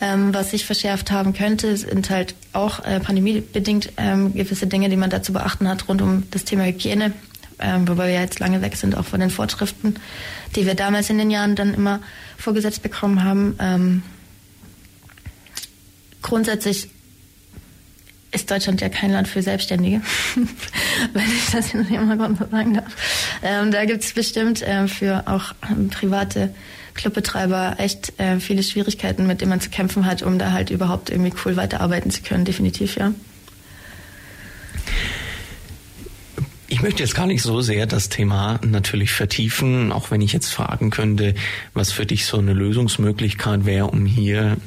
[0.01, 4.95] Ähm, was sich verschärft haben könnte, sind halt auch äh, pandemiebedingt ähm, gewisse Dinge, die
[4.95, 7.11] man da zu beachten hat rund um das Thema Hygiene,
[7.59, 9.95] ähm, wobei wir jetzt lange weg sind, auch von den Vorschriften,
[10.55, 11.99] die wir damals in den Jahren dann immer
[12.37, 14.03] vorgesetzt bekommen haben.
[16.21, 16.89] Grundsätzlich
[18.31, 20.01] ist Deutschland ja kein Land für Selbstständige,
[21.13, 22.95] wenn ich das in dem Grund so sagen darf.
[23.41, 26.53] Ähm, da gibt es bestimmt äh, für auch ähm, private
[26.93, 31.09] Clubbetreiber echt äh, viele Schwierigkeiten, mit denen man zu kämpfen hat, um da halt überhaupt
[31.09, 33.13] irgendwie cool weiterarbeiten zu können, definitiv, ja.
[36.71, 40.51] Ich möchte jetzt gar nicht so sehr das Thema natürlich vertiefen, auch wenn ich jetzt
[40.53, 41.33] fragen könnte,
[41.73, 44.57] was für dich so eine Lösungsmöglichkeit wäre, um hier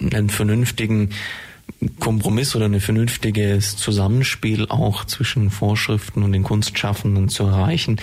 [0.00, 1.10] einen vernünftigen
[1.98, 8.00] Kompromiss oder ein vernünftiges Zusammenspiel auch zwischen Vorschriften und den Kunstschaffenden zu erreichen.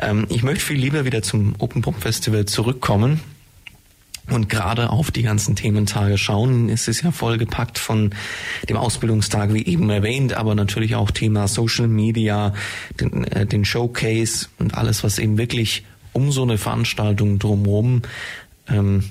[0.00, 3.20] Ähm, ich möchte viel lieber wieder zum Open Pop Festival zurückkommen
[4.28, 6.68] und gerade auf die ganzen Thementage schauen.
[6.68, 8.10] Es ist ja vollgepackt von
[8.68, 12.54] dem Ausbildungstag, wie eben erwähnt, aber natürlich auch Thema Social Media,
[13.00, 18.02] den, äh, den Showcase und alles, was eben wirklich um so eine Veranstaltung drumherum
[18.68, 19.04] ähm,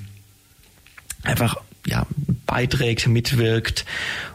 [1.22, 2.06] einfach ja,
[2.46, 3.84] beiträgt, mitwirkt.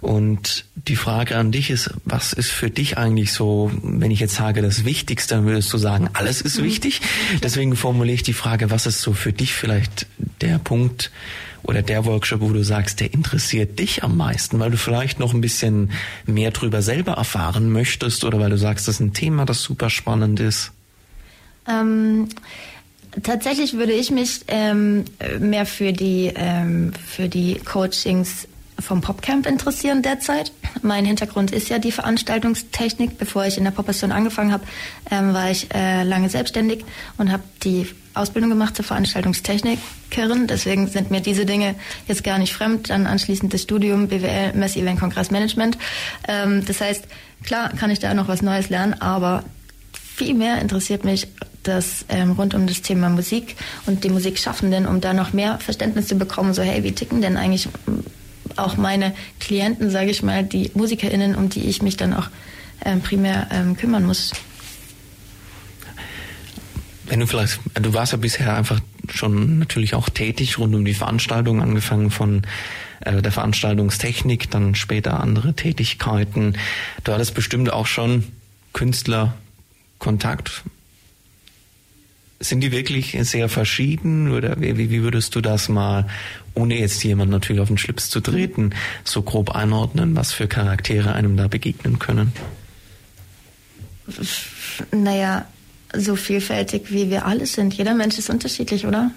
[0.01, 4.36] Und die Frage an dich ist, was ist für dich eigentlich so, wenn ich jetzt
[4.36, 6.63] sage, das Wichtigste, dann würdest du sagen, alles ist mhm.
[6.65, 7.01] wichtig.
[7.43, 10.07] Deswegen formuliere ich die Frage, was ist so für dich vielleicht
[10.41, 11.12] der Punkt
[11.63, 15.33] oder der Workshop, wo du sagst, der interessiert dich am meisten, weil du vielleicht noch
[15.33, 15.91] ein bisschen
[16.25, 19.89] mehr drüber selber erfahren möchtest oder weil du sagst, das ist ein Thema, das super
[19.89, 20.71] spannend ist?
[21.67, 22.29] Ähm
[23.23, 25.06] Tatsächlich würde ich mich ähm,
[25.39, 28.47] mehr für die, ähm, für die Coachings
[28.80, 30.51] vom Popcamp interessieren derzeit.
[30.82, 33.17] Mein Hintergrund ist ja die Veranstaltungstechnik.
[33.17, 34.65] Bevor ich in der Popation angefangen habe,
[35.10, 36.86] ähm, war ich äh, lange selbstständig
[37.17, 40.47] und habe die Ausbildung gemacht zur Veranstaltungstechnikerin.
[40.47, 41.75] Deswegen sind mir diese Dinge
[42.08, 42.89] jetzt gar nicht fremd.
[42.89, 45.77] Dann anschließend das Studium BWL, Messe Event Kongress Management.
[46.27, 47.06] Ähm, das heißt,
[47.43, 49.43] klar kann ich da noch was Neues lernen, aber
[49.91, 51.27] viel mehr interessiert mich
[51.67, 56.08] das ähm, rund um das Thema Musik und die Musikschaffenden, um da noch mehr Verständnis
[56.08, 57.69] zu bekommen, so hey, wie ticken denn eigentlich
[58.56, 62.27] auch meine Klienten, sage ich mal, die MusikerInnen, um die ich mich dann auch
[62.84, 64.32] ähm, primär ähm, kümmern muss.
[67.06, 68.82] Wenn du vielleicht, du warst ja bisher einfach
[69.13, 72.41] schon natürlich auch tätig rund um die Veranstaltung, angefangen von
[73.01, 76.58] äh, der Veranstaltungstechnik, dann später andere Tätigkeiten.
[77.03, 78.25] Du hattest bestimmt auch schon
[78.73, 79.36] Künstler
[79.99, 80.63] Kontakt
[82.39, 86.08] sind die wirklich sehr verschieden oder wie, wie würdest du das mal,
[86.54, 88.71] ohne jetzt jemand natürlich auf den Schlips zu treten,
[89.04, 92.34] so grob einordnen, was für Charaktere einem da begegnen können?
[94.91, 95.45] Naja,
[95.95, 97.73] so vielfältig wie wir alle sind.
[97.73, 99.12] Jeder Mensch ist unterschiedlich, oder?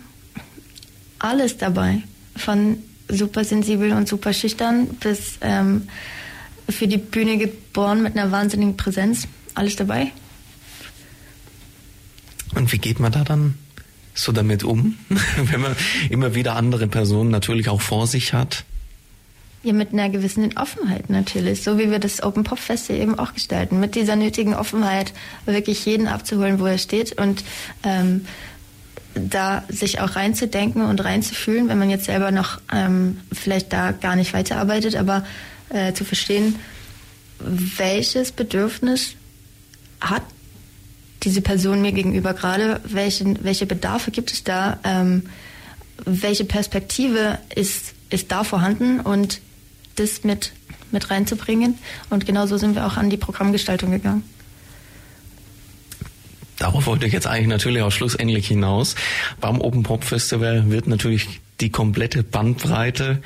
[1.18, 2.02] Alles dabei.
[2.36, 2.78] Von
[3.08, 5.88] super sensibel und super schüchtern bis ähm,
[6.68, 9.26] für die Bühne geboren mit einer wahnsinnigen Präsenz.
[9.54, 10.12] Alles dabei.
[12.54, 13.54] Und wie geht man da dann
[14.14, 14.98] so damit um,
[15.36, 15.76] wenn man
[16.10, 18.64] immer wieder andere Personen natürlich auch vor sich hat?
[19.62, 23.34] Ja, mit einer gewissen Offenheit natürlich, so wie wir das Open Pop Festival eben auch
[23.34, 25.12] gestalten, mit dieser nötigen Offenheit,
[25.44, 27.44] wirklich jeden abzuholen, wo er steht und
[27.82, 28.24] ähm,
[29.14, 34.16] da sich auch reinzudenken und reinzufühlen, wenn man jetzt selber noch ähm, vielleicht da gar
[34.16, 35.26] nicht weiterarbeitet, aber
[35.68, 36.54] äh, zu verstehen,
[37.38, 39.14] welches Bedürfnis
[40.00, 40.22] hat
[41.22, 45.24] diese Person mir gegenüber gerade, welchen, welche Bedarfe gibt es da, ähm,
[46.04, 49.40] welche Perspektive ist, ist da vorhanden und
[49.96, 50.52] das mit,
[50.90, 51.78] mit reinzubringen.
[52.08, 54.22] Und genauso sind wir auch an die Programmgestaltung gegangen.
[56.58, 58.94] Darauf wollte ich jetzt eigentlich natürlich auch schlussendlich hinaus.
[59.40, 63.22] Beim Open Pop Festival wird natürlich die komplette Bandbreite,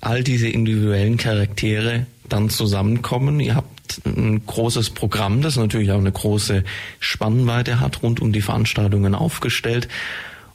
[0.00, 3.38] all diese individuellen Charaktere dann zusammenkommen.
[3.38, 3.73] Ihr habt
[4.04, 6.64] ein großes Programm, das natürlich auch eine große
[7.00, 9.88] Spannweite hat, rund um die Veranstaltungen aufgestellt.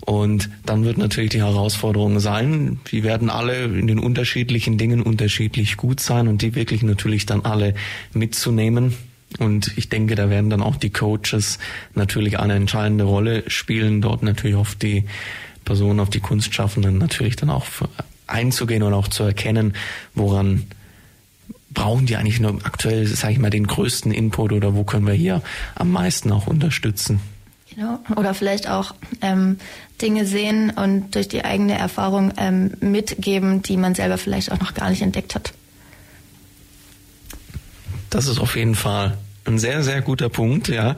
[0.05, 5.77] Und dann wird natürlich die Herausforderung sein, die werden alle in den unterschiedlichen Dingen unterschiedlich
[5.77, 7.75] gut sein und die wirklich natürlich dann alle
[8.13, 8.95] mitzunehmen.
[9.37, 11.59] Und ich denke, da werden dann auch die Coaches
[11.93, 15.05] natürlich eine entscheidende Rolle spielen, dort natürlich auf die
[15.65, 17.67] Personen, auf die Kunstschaffenden natürlich dann auch
[18.25, 19.73] einzugehen und auch zu erkennen,
[20.15, 20.65] woran
[21.73, 25.13] brauchen die eigentlich nur aktuell, sage ich mal, den größten Input oder wo können wir
[25.13, 25.41] hier
[25.75, 27.19] am meisten auch unterstützen?
[27.73, 27.99] Genau.
[28.15, 29.57] Oder vielleicht auch ähm,
[30.01, 34.73] Dinge sehen und durch die eigene Erfahrung ähm, mitgeben, die man selber vielleicht auch noch
[34.73, 35.53] gar nicht entdeckt hat.
[38.09, 40.95] Das ist auf jeden Fall ein sehr, sehr guter Punkt, ja.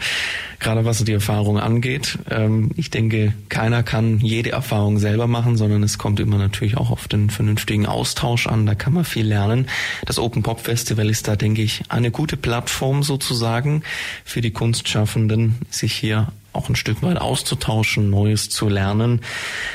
[0.59, 2.19] Gerade was die Erfahrung angeht.
[2.29, 6.91] Ähm, ich denke, keiner kann jede Erfahrung selber machen, sondern es kommt immer natürlich auch
[6.91, 8.65] auf den vernünftigen Austausch an.
[8.65, 9.67] Da kann man viel lernen.
[10.05, 13.83] Das Open Pop Festival ist da, denke ich, eine gute Plattform sozusagen
[14.23, 19.21] für die Kunstschaffenden, sich hier auch ein Stück weit auszutauschen, Neues zu lernen.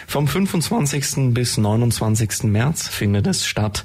[0.07, 1.33] Vom 25.
[1.35, 2.44] bis 29.
[2.44, 3.85] März findet es statt.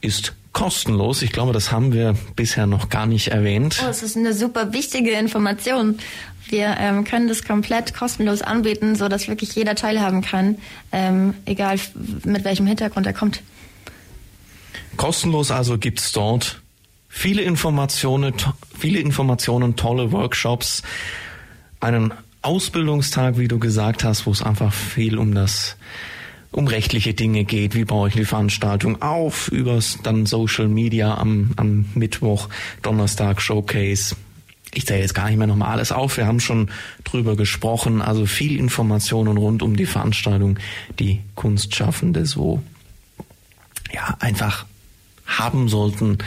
[0.00, 1.20] Ist kostenlos.
[1.20, 3.78] Ich glaube, das haben wir bisher noch gar nicht erwähnt.
[3.82, 5.98] Oh, das ist eine super wichtige Information.
[6.48, 10.56] Wir ähm, können das komplett kostenlos anbieten, so dass wirklich jeder teilhaben kann,
[10.92, 11.78] ähm, egal
[12.24, 13.42] mit welchem Hintergrund er kommt.
[14.96, 16.62] Kostenlos also gibt's dort
[17.06, 18.32] viele Informationen,
[18.78, 20.82] viele Informationen, tolle Workshops,
[21.80, 25.76] einen Ausbildungstag, wie du gesagt hast, wo es einfach viel um das
[26.52, 31.52] um rechtliche Dinge geht, wie baue ich die Veranstaltung auf, übers dann Social Media am,
[31.56, 32.48] am Mittwoch,
[32.82, 34.16] Donnerstag Showcase.
[34.72, 36.70] Ich zähle jetzt gar nicht mehr nochmal alles auf, wir haben schon
[37.04, 40.58] drüber gesprochen, also viel Informationen rund um die Veranstaltung,
[40.98, 42.62] die Kunstschaffende so
[43.92, 44.66] ja einfach
[45.26, 46.18] haben sollten,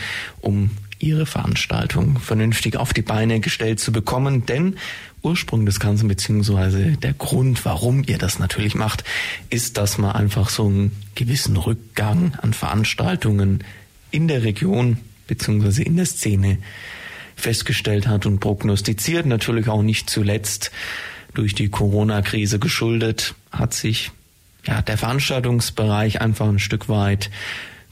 [0.42, 4.76] um ihre Veranstaltung vernünftig auf die Beine gestellt zu bekommen, denn
[5.22, 9.04] Ursprung des Ganzen, beziehungsweise der Grund, warum ihr das natürlich macht,
[9.50, 13.64] ist, dass man einfach so einen gewissen Rückgang an Veranstaltungen
[14.12, 16.58] in der Region, beziehungsweise in der Szene
[17.36, 19.26] festgestellt hat und prognostiziert.
[19.26, 20.72] Natürlich auch nicht zuletzt
[21.34, 24.12] durch die Corona-Krise geschuldet, hat sich
[24.66, 27.30] ja, der Veranstaltungsbereich einfach ein Stück weit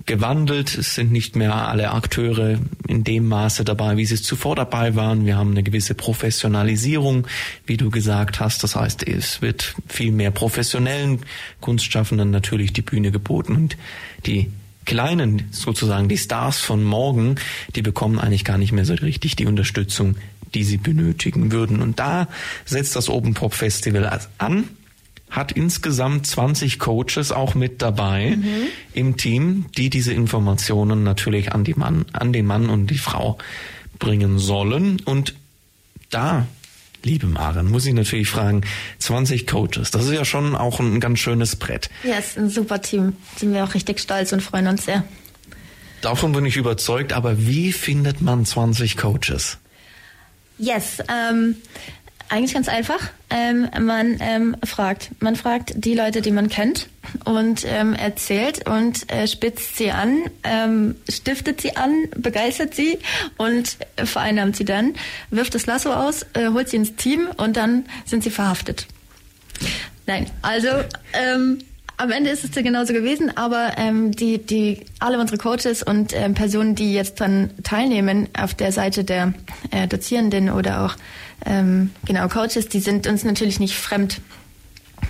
[0.08, 0.76] gewandelt.
[0.76, 4.96] Es sind nicht mehr alle Akteure in dem Maße dabei, wie sie es zuvor dabei
[4.96, 5.26] waren.
[5.26, 7.28] Wir haben eine gewisse Professionalisierung,
[7.66, 8.64] wie du gesagt hast.
[8.64, 11.20] Das heißt, es wird viel mehr professionellen
[11.62, 13.78] Kunstschaffenden natürlich die Bühne geboten und
[14.26, 14.52] die
[14.86, 17.36] kleinen, sozusagen die Stars von morgen,
[17.76, 20.16] die bekommen eigentlich gar nicht mehr so richtig die Unterstützung,
[20.56, 21.82] die sie benötigen würden.
[21.82, 22.28] Und da
[22.66, 24.64] setzt das Open Pop Festival an
[25.30, 28.68] hat insgesamt 20 Coaches auch mit dabei mhm.
[28.94, 33.38] im Team, die diese Informationen natürlich an, die Mann, an den Mann und die Frau
[34.00, 35.02] bringen sollen.
[35.04, 35.36] Und
[36.10, 36.48] da,
[37.04, 38.62] liebe Maren, muss ich natürlich fragen,
[39.00, 41.90] 20 Coaches, das ist ja schon auch ein ganz schönes Brett.
[42.04, 43.14] Ja, es ist ein super Team.
[43.36, 45.04] Sind wir auch richtig stolz und freuen uns sehr.
[46.02, 49.58] Davon bin ich überzeugt, aber wie findet man 20 Coaches?
[50.60, 51.56] Yes, ähm,
[52.30, 53.00] eigentlich ganz einfach.
[53.30, 55.10] Ähm, man ähm, fragt.
[55.22, 56.88] Man fragt die Leute, die man kennt
[57.26, 63.00] und ähm, erzählt und äh, spitzt sie an, ähm, stiftet sie an, begeistert sie
[63.38, 64.94] und vereinnahmt sie dann,
[65.30, 68.88] wirft das Lasso aus, äh, holt sie ins Team und dann sind sie verhaftet.
[70.06, 70.70] Nein, also
[71.14, 71.60] ähm,
[71.98, 76.14] am Ende ist es ja genauso gewesen, aber ähm, die, die, alle unsere Coaches und
[76.16, 79.34] ähm, Personen, die jetzt dann teilnehmen auf der Seite der
[79.72, 80.96] äh, Dozierenden oder auch
[81.46, 84.22] ähm, genau Coaches, die sind uns natürlich nicht fremd.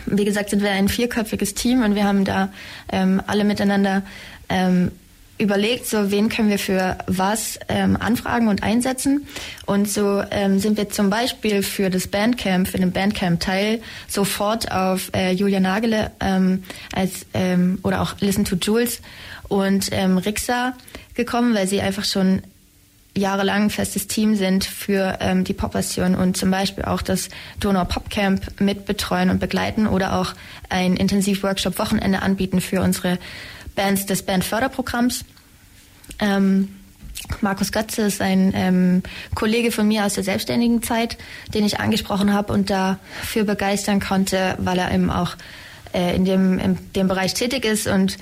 [0.05, 2.51] Wie gesagt, sind wir ein vierköpfiges Team und wir haben da
[2.91, 4.03] ähm, alle miteinander
[4.47, 4.91] ähm,
[5.37, 9.27] überlegt, so wen können wir für was ähm, anfragen und einsetzen.
[9.65, 15.11] Und so ähm, sind wir zum Beispiel für das Bandcamp, für den Bandcamp-Teil sofort auf
[15.15, 19.01] äh, Julia Nagele ähm, als ähm, oder auch Listen to Jules
[19.47, 20.73] und ähm, Rixa
[21.13, 22.41] gekommen, weil sie einfach schon
[23.17, 28.09] jahrelang festes Team sind für ähm, die Pop-Passion und zum Beispiel auch das Donau Pop
[28.09, 30.33] Camp mitbetreuen und begleiten oder auch
[30.69, 33.17] ein Intensivworkshop-Wochenende anbieten für unsere
[33.77, 35.23] Bands des Bandförderprogramms.
[36.19, 36.67] Ähm,
[37.41, 39.03] Markus Götze ist ein ähm,
[39.35, 41.17] Kollege von mir aus der selbstständigen Zeit,
[41.53, 45.35] den ich angesprochen habe und dafür begeistern konnte, weil er eben auch
[45.93, 48.17] äh, in, dem, in dem Bereich tätig ist und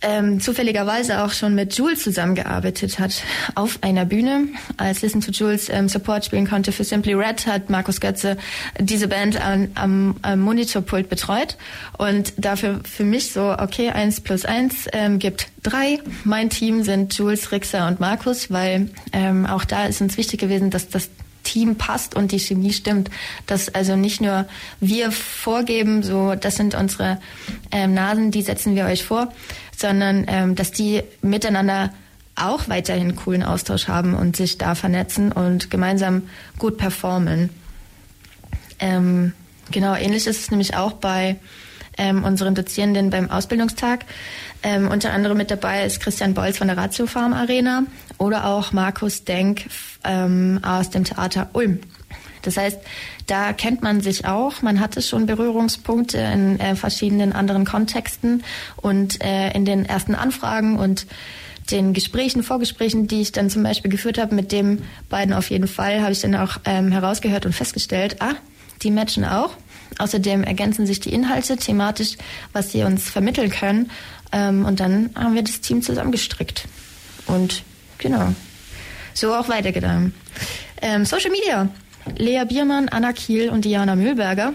[0.00, 3.22] ähm, zufälligerweise auch schon mit Jules zusammengearbeitet hat
[3.54, 4.48] auf einer Bühne.
[4.76, 8.36] Als Listen to Jules ähm, Support spielen konnte für Simply Red, hat Markus Götze
[8.78, 11.56] diese Band an, am, am Monitorpult betreut.
[11.96, 15.98] Und dafür für mich so, okay, eins plus eins ähm, gibt drei.
[16.24, 20.70] Mein Team sind Jules, Rixer und Markus, weil ähm, auch da ist uns wichtig gewesen,
[20.70, 21.10] dass das
[21.48, 23.10] Team passt und die Chemie stimmt.
[23.46, 24.46] Dass also nicht nur
[24.80, 27.18] wir vorgeben, so das sind unsere
[27.72, 29.32] ähm, Nasen, die setzen wir euch vor,
[29.78, 31.92] sondern ähm, dass die miteinander
[32.34, 36.22] auch weiterhin coolen Austausch haben und sich da vernetzen und gemeinsam
[36.58, 37.50] gut performen.
[38.78, 39.32] Ähm,
[39.70, 41.36] genau, ähnlich ist es nämlich auch bei
[41.96, 44.04] ähm, unseren Dozierenden beim Ausbildungstag.
[44.62, 47.84] Ähm, unter anderem mit dabei ist Christian Bolz von der Ratio Farm Arena
[48.18, 49.66] oder auch Markus Denk
[50.04, 51.80] ähm, aus dem Theater Ulm.
[52.42, 52.78] Das heißt,
[53.28, 54.62] da kennt man sich auch.
[54.62, 58.42] Man hatte schon Berührungspunkte in äh, verschiedenen anderen Kontexten
[58.76, 61.06] und äh, in den ersten Anfragen und
[61.70, 65.68] den Gesprächen, Vorgesprächen, die ich dann zum Beispiel geführt habe, mit dem beiden auf jeden
[65.68, 68.34] Fall, habe ich dann auch ähm, herausgehört und festgestellt, ah,
[68.82, 69.54] die matchen auch.
[69.98, 72.16] Außerdem ergänzen sich die Inhalte thematisch,
[72.54, 73.90] was sie uns vermitteln können.
[74.32, 76.66] Ähm, und dann haben wir das Team zusammengestrickt.
[77.26, 77.62] Und
[77.98, 78.32] genau,
[79.12, 80.14] so auch weitergegangen.
[80.80, 81.68] Ähm, Social Media.
[82.16, 84.54] Lea Biermann, Anna Kiel und Diana Mühlberger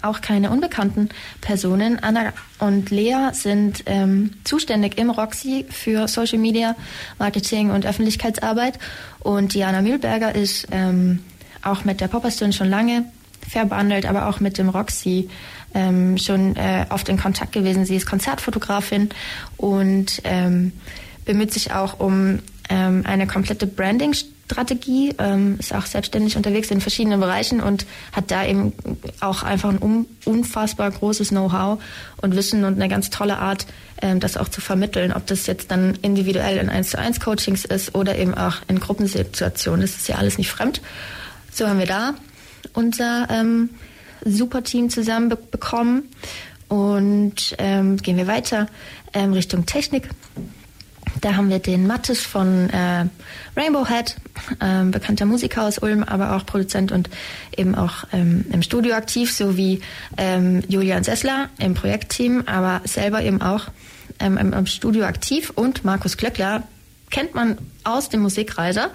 [0.00, 1.08] auch keine unbekannten
[1.40, 2.02] Personen.
[2.02, 6.74] Anna und Lea sind ähm, zuständig im Roxy für Social Media,
[7.18, 8.78] Marketing und Öffentlichkeitsarbeit.
[9.20, 11.20] Und Diana Mühlberger ist ähm,
[11.62, 13.04] auch mit der Popperstunde schon lange
[13.48, 15.28] verbandelt, aber auch mit dem Roxy
[15.74, 17.84] ähm, schon äh, oft in Kontakt gewesen.
[17.84, 19.10] Sie ist Konzertfotografin
[19.56, 20.72] und ähm,
[21.24, 22.40] bemüht sich auch um
[22.72, 28.30] ähm, eine komplette Branding Strategie, ähm, ist auch selbstständig unterwegs in verschiedenen Bereichen und hat
[28.30, 28.72] da eben
[29.20, 31.82] auch einfach ein um, unfassbar großes Know-how
[32.22, 33.66] und Wissen und eine ganz tolle Art,
[34.00, 35.12] ähm, das auch zu vermitteln.
[35.12, 38.80] Ob das jetzt dann individuell in 1 zu 1 Coachings ist oder eben auch in
[38.80, 39.82] Gruppensituationen.
[39.82, 40.80] Das ist ja alles nicht fremd.
[41.52, 42.14] So haben wir da
[42.72, 43.68] unser ähm,
[44.24, 46.04] super Team zusammen be bekommen
[46.68, 48.66] und ähm, gehen wir weiter
[49.12, 50.08] ähm, Richtung Technik.
[51.20, 53.06] Da haben wir den Mattes von äh,
[53.56, 54.16] Rainbow Head,
[54.60, 57.10] äh, bekannter Musiker aus Ulm, aber auch Produzent und
[57.56, 59.80] eben auch ähm, im Studio aktiv, sowie
[60.16, 63.68] ähm, Julian Sessler im Projektteam, aber selber eben auch
[64.20, 66.62] ähm, im, Studio aktiv und Markus Klöckler
[67.10, 68.90] kennt man aus dem Musikreiser,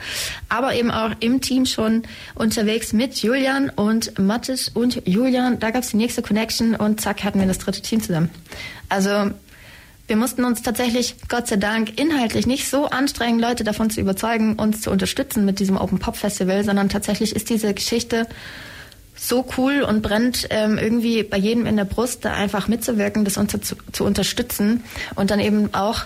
[0.49, 2.01] aber eben auch im Team schon
[2.33, 5.59] unterwegs mit Julian und Mattes und Julian.
[5.59, 8.29] Da gab es die nächste Connection und zack hatten wir das dritte Team zusammen.
[8.89, 9.31] Also
[10.07, 14.55] wir mussten uns tatsächlich, Gott sei Dank, inhaltlich nicht so anstrengen, Leute davon zu überzeugen,
[14.55, 18.25] uns zu unterstützen mit diesem Open Pop Festival, sondern tatsächlich ist diese Geschichte
[19.15, 23.37] so cool und brennt ähm, irgendwie bei jedem in der Brust, da einfach mitzuwirken, das
[23.37, 24.83] uns zu, zu unterstützen
[25.15, 26.05] und dann eben auch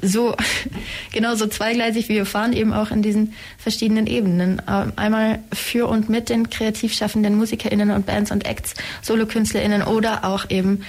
[0.00, 0.34] so
[1.12, 4.62] genauso zweigleisig wie wir fahren, eben auch in diesen verschiedenen Ebenen.
[4.68, 10.24] Ähm, einmal für und mit den kreativ schaffenden MusikerInnen und Bands und Acts, SolokünstlerInnen oder
[10.24, 10.82] auch eben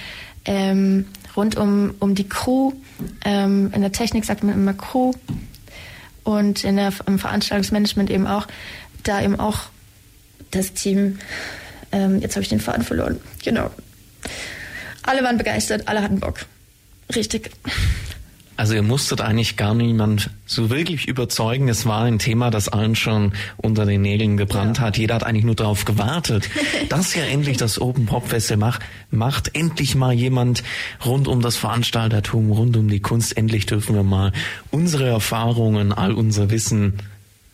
[0.44, 2.72] ähm, rund um, um die Crew.
[3.24, 5.12] Ähm, in der Technik sagt man immer Crew
[6.24, 8.46] und in der, im Veranstaltungsmanagement eben auch,
[9.02, 9.60] da eben auch
[10.50, 11.18] das Team,
[11.92, 13.70] ähm, jetzt habe ich den Faden verloren, genau.
[15.02, 16.44] Alle waren begeistert, alle hatten Bock.
[17.14, 17.50] Richtig.
[18.58, 21.68] Also ihr musstet eigentlich gar niemand so wirklich überzeugen.
[21.68, 24.82] Es war ein Thema, das allen schon unter den Nägeln gebrannt ja.
[24.82, 24.98] hat.
[24.98, 26.50] Jeder hat eigentlich nur darauf gewartet,
[26.88, 29.54] dass ja endlich das Open Pop Festival macht, macht.
[29.54, 30.64] Endlich mal jemand
[31.06, 33.36] rund um das Veranstaltertum, rund um die Kunst.
[33.36, 34.32] Endlich dürfen wir mal
[34.72, 36.94] unsere Erfahrungen, all unser Wissen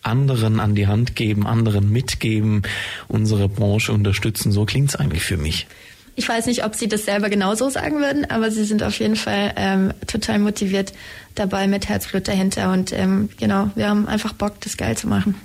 [0.01, 2.63] anderen an die Hand geben, anderen mitgeben,
[3.07, 4.51] unsere Branche unterstützen.
[4.51, 5.67] So klingt's eigentlich für mich.
[6.15, 9.17] Ich weiß nicht, ob Sie das selber genauso sagen würden, aber Sie sind auf jeden
[9.17, 10.93] Fall ähm, total motiviert
[11.35, 15.35] dabei mit Herzblut dahinter und ähm, genau, wir haben einfach Bock, das geil zu machen.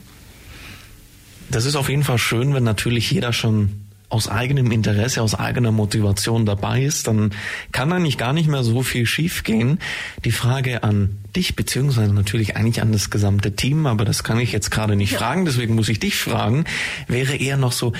[1.51, 3.71] Das ist auf jeden Fall schön, wenn natürlich jeder schon
[4.11, 7.31] aus eigenem Interesse, aus eigener Motivation dabei ist, dann
[7.71, 9.79] kann eigentlich gar nicht mehr so viel schiefgehen.
[10.25, 14.51] Die Frage an dich, beziehungsweise natürlich eigentlich an das gesamte Team, aber das kann ich
[14.51, 15.19] jetzt gerade nicht ja.
[15.19, 16.65] fragen, deswegen muss ich dich fragen,
[17.07, 17.93] wäre eher noch so,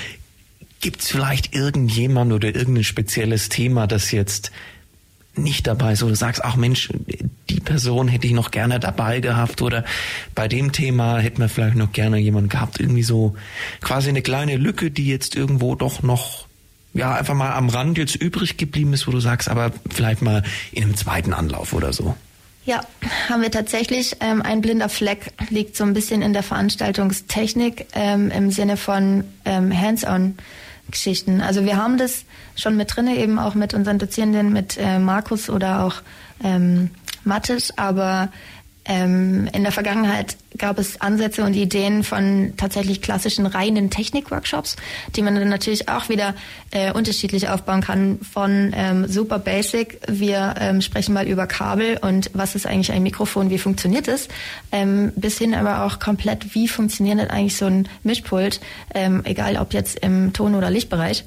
[0.81, 4.51] Gibt es vielleicht irgendjemand oder irgendein spezielles Thema, das jetzt
[5.35, 6.89] nicht dabei ist, du sagst, ach Mensch,
[7.49, 9.85] die Person hätte ich noch gerne dabei gehabt oder
[10.35, 13.35] bei dem Thema hätte man vielleicht noch gerne jemand gehabt, irgendwie so
[13.79, 16.47] quasi eine kleine Lücke, die jetzt irgendwo doch noch
[16.93, 20.43] ja einfach mal am Rand jetzt übrig geblieben ist, wo du sagst, aber vielleicht mal
[20.73, 22.15] in einem zweiten Anlauf oder so.
[22.65, 22.81] Ja,
[23.27, 24.17] haben wir tatsächlich.
[24.19, 29.23] Ähm, ein blinder Fleck liegt so ein bisschen in der Veranstaltungstechnik ähm, im Sinne von
[29.45, 30.35] ähm, Hands-on.
[30.91, 31.41] Geschichten.
[31.41, 32.25] Also wir haben das
[32.55, 35.95] schon mit drinne, eben auch mit unseren Dozierenden, mit äh, Markus oder auch
[36.43, 36.91] ähm,
[37.23, 38.29] Mattes, aber
[38.85, 44.75] ähm, in der Vergangenheit gab es Ansätze und Ideen von tatsächlich klassischen reinen Technik-Workshops,
[45.15, 46.33] die man dann natürlich auch wieder
[46.71, 48.19] äh, unterschiedlich aufbauen kann.
[48.19, 53.03] Von ähm, super basic, wir ähm, sprechen mal über Kabel und was ist eigentlich ein
[53.03, 54.27] Mikrofon, wie funktioniert es,
[54.71, 58.61] ähm, bis hin aber auch komplett, wie funktioniert denn eigentlich so ein Mischpult,
[58.95, 61.23] ähm, egal ob jetzt im Ton- oder Lichtbereich.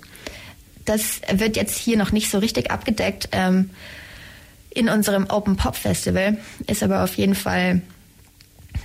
[0.85, 3.29] Das wird jetzt hier noch nicht so richtig abgedeckt.
[4.75, 7.83] In unserem Open Pop Festival, ist aber auf jeden Fall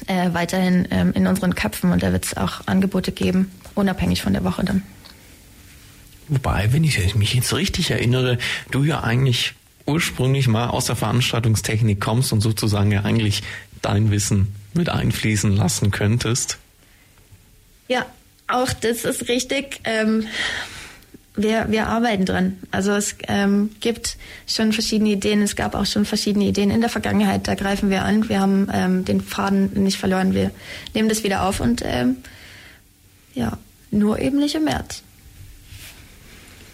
[0.08, 4.34] äh, weiterhin ähm, in unseren Köpfen und da wird es auch Angebote geben, unabhängig von
[4.34, 4.84] der Woche dann.
[6.28, 8.38] Wobei, wenn ich mich jetzt richtig erinnere,
[8.70, 9.56] du ja eigentlich
[9.88, 13.42] ursprünglich mal aus der Veranstaltungstechnik kommst und sozusagen ja eigentlich
[13.82, 16.60] dein Wissen mit einfließen lassen könntest.
[17.88, 18.06] Ja,
[18.48, 19.82] auch das ist richtig.
[19.84, 20.28] Ähm,
[21.42, 22.58] wir, wir arbeiten dran.
[22.72, 24.18] Also es ähm, gibt
[24.48, 25.42] schon verschiedene Ideen.
[25.42, 27.48] Es gab auch schon verschiedene Ideen in der Vergangenheit.
[27.48, 28.30] Da greifen wir an.
[28.30, 30.34] Wir haben ähm, den Faden nicht verloren.
[30.34, 30.52] Wir
[30.94, 32.18] nehmen das wieder auf und ähm,
[33.34, 33.58] ja,
[33.92, 35.04] nur eben nicht im März.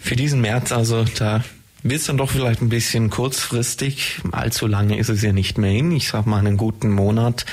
[0.00, 1.42] Für diesen März also, da
[1.82, 4.20] wird es dann doch vielleicht ein bisschen kurzfristig.
[4.32, 5.92] Allzu lange ist es ja nicht mehr hin.
[5.92, 7.46] Ich sag mal einen guten Monat.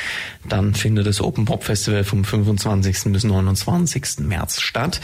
[0.47, 3.11] Dann findet das Open Pop Festival vom 25.
[3.11, 4.19] bis 29.
[4.19, 5.01] März statt.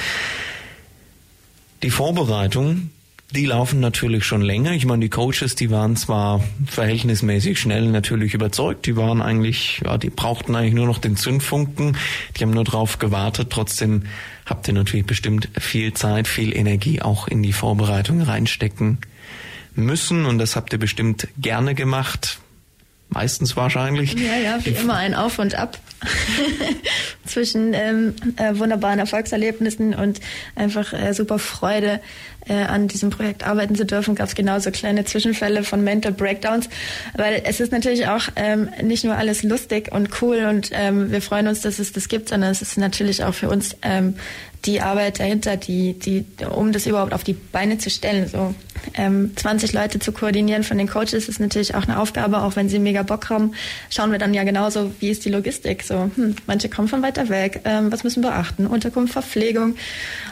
[1.82, 2.89] Die Vorbereitung,
[3.32, 4.73] die laufen natürlich schon länger.
[4.73, 9.97] Ich meine, die Coaches, die waren zwar verhältnismäßig schnell natürlich überzeugt, die waren eigentlich, ja,
[9.97, 11.95] die brauchten eigentlich nur noch den Zündfunken,
[12.36, 13.49] die haben nur drauf gewartet.
[13.51, 14.03] Trotzdem
[14.45, 18.97] habt ihr natürlich bestimmt viel Zeit, viel Energie auch in die Vorbereitung reinstecken
[19.73, 22.39] müssen und das habt ihr bestimmt gerne gemacht.
[23.10, 24.14] Meistens wahrscheinlich.
[24.14, 25.80] Ja, ja, wie immer ein Auf und Ab
[27.26, 30.20] zwischen ähm, äh, wunderbaren Erfolgserlebnissen und
[30.55, 32.01] einfach äh, super Freude
[32.50, 34.16] äh, an diesem Projekt arbeiten zu dürfen.
[34.16, 36.70] Gab es genauso kleine Zwischenfälle von Mental Breakdowns,
[37.16, 41.22] weil es ist natürlich auch ähm, nicht nur alles lustig und cool und ähm, wir
[41.22, 44.16] freuen uns, dass es das gibt, sondern es ist natürlich auch für uns ähm,
[44.66, 48.28] die Arbeit dahinter, die, die, um das überhaupt auf die Beine zu stellen.
[48.28, 48.54] So
[48.95, 52.68] ähm, 20 Leute zu koordinieren von den Coaches ist natürlich auch eine Aufgabe, auch wenn
[52.68, 53.54] sie mega Bock haben,
[53.89, 55.84] schauen wir dann ja genauso, wie ist die Logistik.
[55.84, 58.68] So, hm, manche kommen von weiter weg, ähm, was müssen wir beachten?
[58.68, 59.76] Unterkunft, Verpflegung,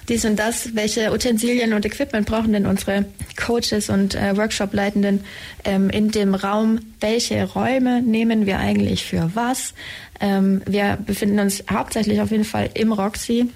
[0.09, 0.76] dies und das.
[0.76, 3.05] Welche Utensilien und Equipment brauchen denn unsere
[3.35, 5.23] Coaches und äh, Workshop-Leitenden
[5.63, 6.79] ähm, in dem Raum?
[6.99, 9.73] Welche Räume nehmen wir eigentlich für was?
[10.19, 13.49] Ähm, wir befinden uns hauptsächlich auf jeden Fall im Roxy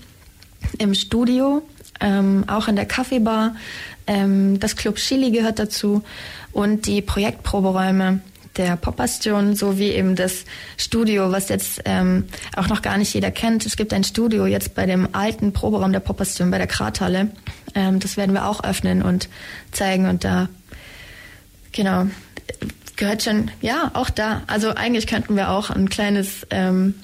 [0.77, 1.63] im Studio,
[1.99, 3.55] ähm, auch in der Kaffeebar.
[4.07, 6.03] Ähm, das Club Chili gehört dazu
[6.51, 8.21] und die Projektproberäume
[8.57, 10.45] der Popbastion sowie eben das
[10.77, 12.25] Studio, was jetzt ähm,
[12.55, 13.65] auch noch gar nicht jeder kennt.
[13.65, 17.29] Es gibt ein Studio jetzt bei dem alten Proberaum der Popbastion bei der Krathalle.
[17.75, 19.29] Ähm, das werden wir auch öffnen und
[19.71, 20.49] zeigen und da
[21.71, 22.07] genau
[22.95, 24.43] gehört schon ja auch da.
[24.47, 26.95] Also eigentlich könnten wir auch ein kleines ähm,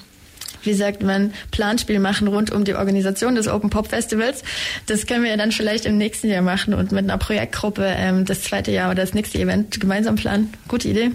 [0.62, 4.42] wie sagt man, Planspiel machen rund um die Organisation des Open Pop Festivals.
[4.86, 8.42] Das können wir dann vielleicht im nächsten Jahr machen und mit einer Projektgruppe ähm, das
[8.42, 10.52] zweite Jahr oder das nächste Event gemeinsam planen.
[10.68, 11.12] Gute Idee.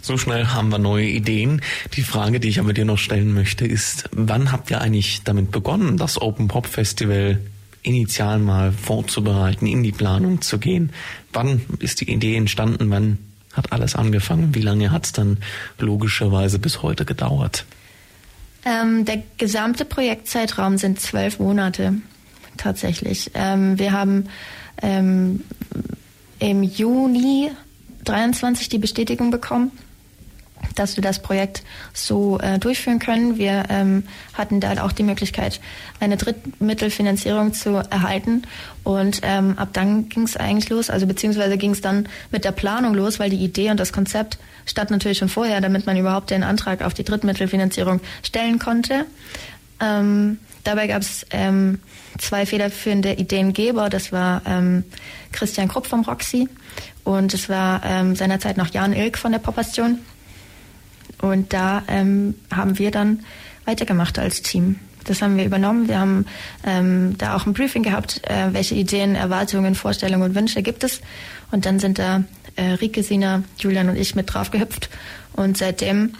[0.00, 1.62] So schnell haben wir neue Ideen.
[1.94, 5.50] Die Frage, die ich aber dir noch stellen möchte, ist, wann habt ihr eigentlich damit
[5.50, 7.40] begonnen, das Open Pop Festival
[7.84, 10.90] initial mal vorzubereiten, in die Planung zu gehen?
[11.32, 12.90] Wann ist die Idee entstanden?
[12.90, 13.18] Wann
[13.52, 14.54] hat alles angefangen?
[14.54, 15.38] Wie lange hat es dann
[15.78, 17.64] logischerweise bis heute gedauert?
[18.64, 21.94] Ähm, der gesamte Projektzeitraum sind zwölf Monate
[22.56, 23.30] tatsächlich.
[23.34, 24.24] Ähm, wir haben
[24.82, 25.42] ähm,
[26.38, 27.50] im Juni
[28.04, 29.70] 23 die Bestätigung bekommen,
[30.74, 31.62] dass wir das Projekt
[31.92, 33.38] so äh, durchführen können.
[33.38, 35.60] Wir ähm, hatten da auch die Möglichkeit,
[36.00, 38.42] eine Drittmittelfinanzierung zu erhalten.
[38.82, 42.52] Und ähm, ab dann ging es eigentlich los, also beziehungsweise ging es dann mit der
[42.52, 46.30] Planung los, weil die Idee und das Konzept stand natürlich schon vorher, damit man überhaupt
[46.30, 49.06] den Antrag auf die Drittmittelfinanzierung stellen konnte.
[49.80, 51.80] Ähm, dabei gab es ähm,
[52.18, 53.90] zwei federführende Ideengeber.
[53.90, 54.84] Das war ähm,
[55.32, 56.48] Christian Krupp vom Roxy
[57.04, 59.98] und es war ähm, seinerzeit noch Jan Ilk von der Popastion.
[61.24, 63.20] Und da ähm, haben wir dann
[63.64, 64.78] weitergemacht als Team.
[65.04, 65.88] Das haben wir übernommen.
[65.88, 66.26] Wir haben
[66.66, 71.00] ähm, da auch ein Briefing gehabt, äh, welche Ideen, Erwartungen, Vorstellungen und Wünsche gibt es.
[71.50, 72.24] Und dann sind da
[72.56, 74.90] äh, Rike, Sina, Julian und ich mit drauf gehüpft.
[75.32, 76.12] Und seitdem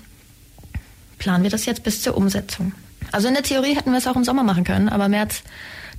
[1.18, 2.72] planen wir das jetzt bis zur Umsetzung.
[3.12, 5.42] Also in der Theorie hätten wir es auch im Sommer machen können, aber März,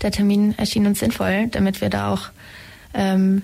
[0.02, 2.30] der Termin erschien uns sinnvoll, damit wir da auch,
[2.96, 3.44] ähm,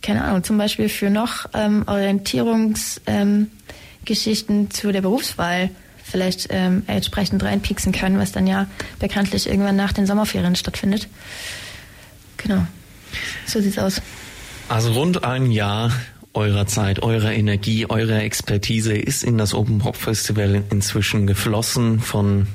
[0.00, 3.50] keine Ahnung, zum Beispiel für noch ähm, Orientierungsgeschichten ähm,
[4.70, 5.70] zu der Berufswahl
[6.02, 8.66] vielleicht ähm, entsprechend reinpieksen können, was dann ja
[8.98, 11.08] bekanntlich irgendwann nach den Sommerferien stattfindet.
[12.36, 12.66] Genau.
[13.46, 14.02] So sieht's aus.
[14.68, 15.92] Also rund ein Jahr
[16.34, 22.46] eurer Zeit, eurer Energie, eurer Expertise ist in das Open Pop Festival inzwischen geflossen von,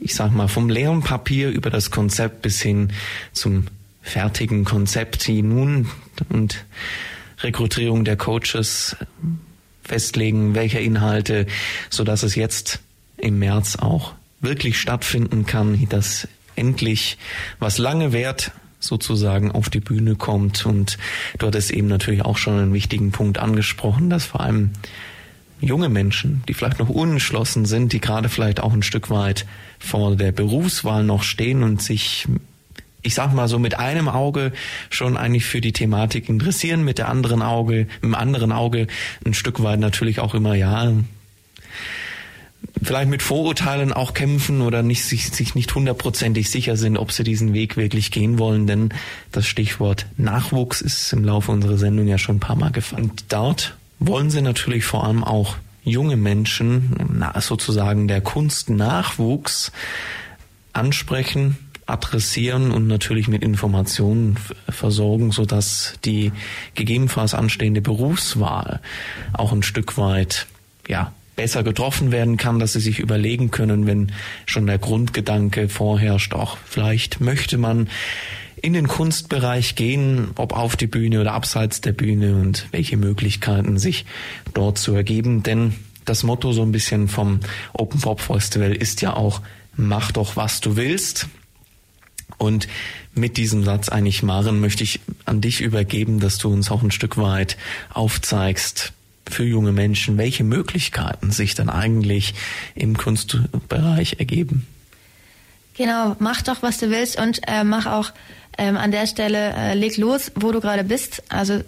[0.00, 2.92] ich sag mal, vom leeren Papier über das Konzept bis hin
[3.32, 3.66] zum
[4.02, 5.88] fertigen Konzept, die nun
[6.28, 6.64] und
[7.40, 8.96] Rekrutierung der Coaches
[9.92, 11.46] festlegen, welche Inhalte,
[11.90, 12.80] so dass es jetzt
[13.18, 16.26] im März auch wirklich stattfinden kann, dass
[16.56, 17.18] endlich
[17.58, 20.64] was lange währt sozusagen auf die Bühne kommt.
[20.64, 20.96] Und
[21.38, 24.70] du hattest eben natürlich auch schon einen wichtigen Punkt angesprochen, dass vor allem
[25.60, 29.44] junge Menschen, die vielleicht noch unentschlossen sind, die gerade vielleicht auch ein Stück weit
[29.78, 32.26] vor der Berufswahl noch stehen und sich
[33.02, 34.52] ich sag mal so mit einem Auge
[34.90, 38.86] schon eigentlich für die Thematik interessieren, mit der anderen Auge, dem anderen Auge
[39.24, 40.92] ein Stück weit natürlich auch immer ja
[42.82, 47.24] vielleicht mit Vorurteilen auch kämpfen oder nicht, sich, sich nicht hundertprozentig sicher sind, ob sie
[47.24, 48.90] diesen Weg wirklich gehen wollen, denn
[49.30, 53.10] das Stichwort Nachwuchs ist im Laufe unserer Sendung ja schon ein paar Mal gefallen.
[53.10, 59.72] Und dort wollen sie natürlich vor allem auch junge Menschen, sozusagen der Kunstnachwuchs,
[60.72, 61.58] ansprechen,
[61.92, 64.36] adressieren und natürlich mit Informationen
[64.68, 66.32] versorgen, so dass die
[66.74, 68.80] gegebenenfalls anstehende Berufswahl
[69.32, 70.46] auch ein Stück weit,
[70.88, 74.12] ja, besser getroffen werden kann, dass sie sich überlegen können, wenn
[74.46, 77.88] schon der Grundgedanke vorherrscht, auch vielleicht möchte man
[78.60, 83.78] in den Kunstbereich gehen, ob auf die Bühne oder abseits der Bühne und welche Möglichkeiten
[83.78, 84.04] sich
[84.54, 85.42] dort zu ergeben.
[85.42, 85.74] Denn
[86.04, 87.40] das Motto so ein bisschen vom
[87.72, 89.40] Open Pop Festival ist ja auch,
[89.74, 91.28] mach doch was du willst.
[92.38, 92.68] Und
[93.14, 96.90] mit diesem Satz eigentlich, Maren, möchte ich an dich übergeben, dass du uns auch ein
[96.90, 97.56] Stück weit
[97.92, 98.92] aufzeigst
[99.28, 102.34] für junge Menschen, welche Möglichkeiten sich dann eigentlich
[102.74, 104.66] im Kunstbereich ergeben.
[105.74, 108.12] Genau, mach doch, was du willst und äh, mach auch
[108.58, 111.22] ähm, an der Stelle äh, leg los, wo du gerade bist.
[111.30, 111.60] Also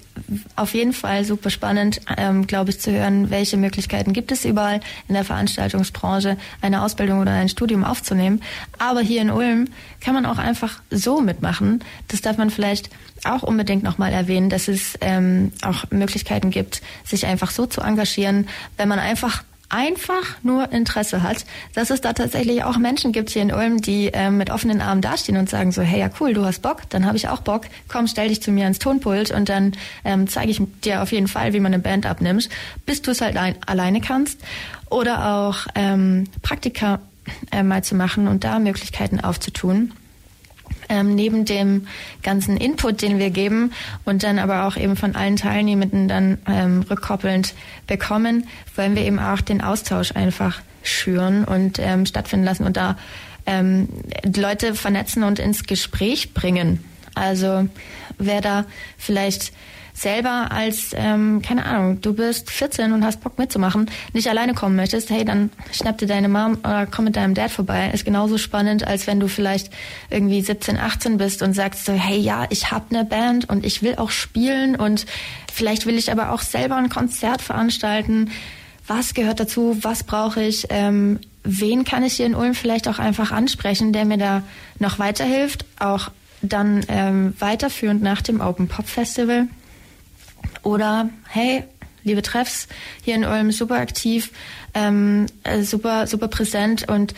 [0.57, 4.81] auf jeden Fall super spannend, ähm, glaube ich, zu hören, welche Möglichkeiten gibt es überall
[5.09, 8.43] in der Veranstaltungsbranche, eine Ausbildung oder ein Studium aufzunehmen.
[8.79, 9.69] Aber hier in Ulm
[10.01, 11.83] kann man auch einfach so mitmachen.
[12.09, 12.91] Das darf man vielleicht
[13.25, 18.49] auch unbedingt nochmal erwähnen, dass es ähm, auch Möglichkeiten gibt, sich einfach so zu engagieren,
[18.77, 19.43] wenn man einfach
[19.75, 21.45] einfach nur Interesse hat,
[21.75, 25.01] dass es da tatsächlich auch Menschen gibt hier in Ulm, die ähm, mit offenen Armen
[25.01, 27.67] dastehen und sagen so, hey ja cool, du hast Bock, dann habe ich auch Bock,
[27.89, 29.73] komm, stell dich zu mir ans Tonpult und dann
[30.05, 32.49] ähm, zeige ich dir auf jeden Fall, wie man eine Band abnimmt,
[32.87, 34.41] bis du es halt ein, alleine kannst.
[34.91, 37.01] Oder auch ähm, Praktika
[37.51, 39.93] äh, mal zu machen und da Möglichkeiten aufzutun
[40.89, 41.87] ähm, neben dem
[42.23, 43.73] ganzen Input, den wir geben
[44.05, 47.55] und dann aber auch eben von allen Teilnehmenden dann ähm, rückkoppelnd
[47.87, 48.47] bekommen,
[48.77, 52.97] wollen wir eben auch den Austausch einfach schüren und ähm, stattfinden lassen und da
[53.47, 53.89] ähm,
[54.25, 56.85] Leute vernetzen und ins Gespräch bringen.
[57.15, 57.69] Also
[58.19, 58.65] wer da
[58.99, 59.53] vielleicht
[59.95, 64.75] selber als, ähm, keine Ahnung, du bist 14 und hast Bock mitzumachen, nicht alleine kommen
[64.75, 67.91] möchtest, hey, dann schnapp dir deine Mom oder komm mit deinem Dad vorbei.
[67.95, 69.73] Ist genauso spannend, als wenn du vielleicht
[70.11, 73.83] irgendwie 17, 18 bist und sagst so, hey, ja, ich hab eine Band und ich
[73.83, 75.07] will auch spielen und
[75.53, 78.33] vielleicht will ich aber auch selber ein Konzert veranstalten.
[78.87, 79.79] Was gehört dazu?
[79.83, 80.67] Was brauche ich?
[80.71, 84.43] Ähm, wen kann ich hier in Ulm vielleicht auch einfach ansprechen, der mir da
[84.81, 85.65] noch weiterhilft?
[85.79, 86.11] Auch
[86.43, 89.47] dann ähm, weiterführend nach dem Open Pop Festival.
[90.65, 91.65] Oder hey,
[92.03, 92.69] liebe Treffs,
[93.03, 94.33] hier in Ulm super aktiv,
[94.75, 97.15] ähm, äh, super, super präsent und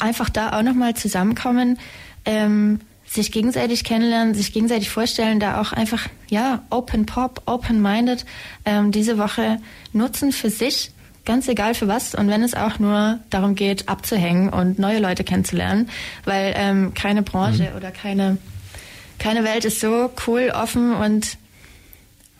[0.00, 1.78] einfach da auch nochmal zusammenkommen,
[2.24, 8.24] ähm, sich gegenseitig kennenlernen, sich gegenseitig vorstellen, da auch einfach, ja, open pop, open minded,
[8.64, 9.58] ähm, diese Woche
[9.92, 10.92] nutzen für sich,
[11.24, 15.24] ganz egal für was und wenn es auch nur darum geht, abzuhängen und neue Leute
[15.24, 15.88] kennenzulernen,
[16.24, 17.76] weil ähm, keine Branche mhm.
[17.76, 18.38] oder keine,
[19.18, 21.36] keine Welt ist so cool, offen und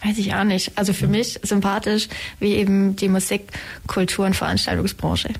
[0.04, 0.76] weiß ich auch nicht.
[0.76, 3.42] Also für mich sympathisch wie eben die Musik,
[3.86, 5.30] Kultur und Veranstaltungsbranche.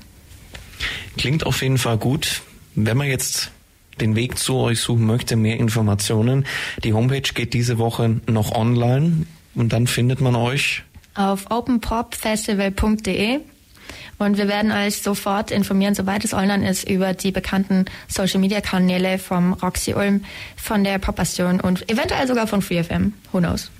[1.17, 2.41] Klingt auf jeden Fall gut.
[2.75, 3.51] Wenn man jetzt
[3.99, 6.45] den Weg zu euch suchen möchte, mehr Informationen,
[6.83, 10.83] die Homepage geht diese Woche noch online und dann findet man euch
[11.13, 13.39] auf openpopfestival.de
[14.17, 18.61] und wir werden euch sofort informieren, sobald es online ist, über die bekannten Social Media
[18.61, 20.23] Kanäle vom Roxy Ulm,
[20.55, 23.13] von der Popassion und eventuell sogar von FreeFM.
[23.31, 23.71] Who knows?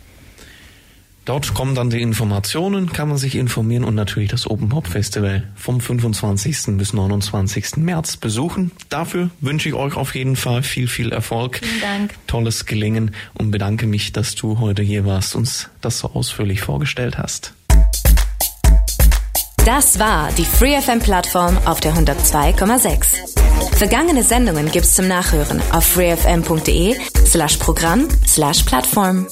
[1.26, 5.44] Dort kommen dann die Informationen, kann man sich informieren und natürlich das Open Pop Festival
[5.56, 6.78] vom 25.
[6.78, 7.78] bis 29.
[7.78, 8.72] März besuchen.
[8.90, 11.60] Dafür wünsche ich euch auf jeden Fall viel, viel Erfolg.
[11.64, 12.16] Vielen Dank.
[12.26, 17.20] Tolles Gelingen und bedanke mich, dass du heute hier warst, uns das so ausführlich vorgestellt
[17.20, 17.54] hast.
[19.64, 23.76] Das war die FreeFM-Plattform auf der 102,6.
[23.78, 26.96] Vergangene Sendungen gibt's zum Nachhören auf freefm.de
[27.28, 29.28] slash Programm slash Plattform.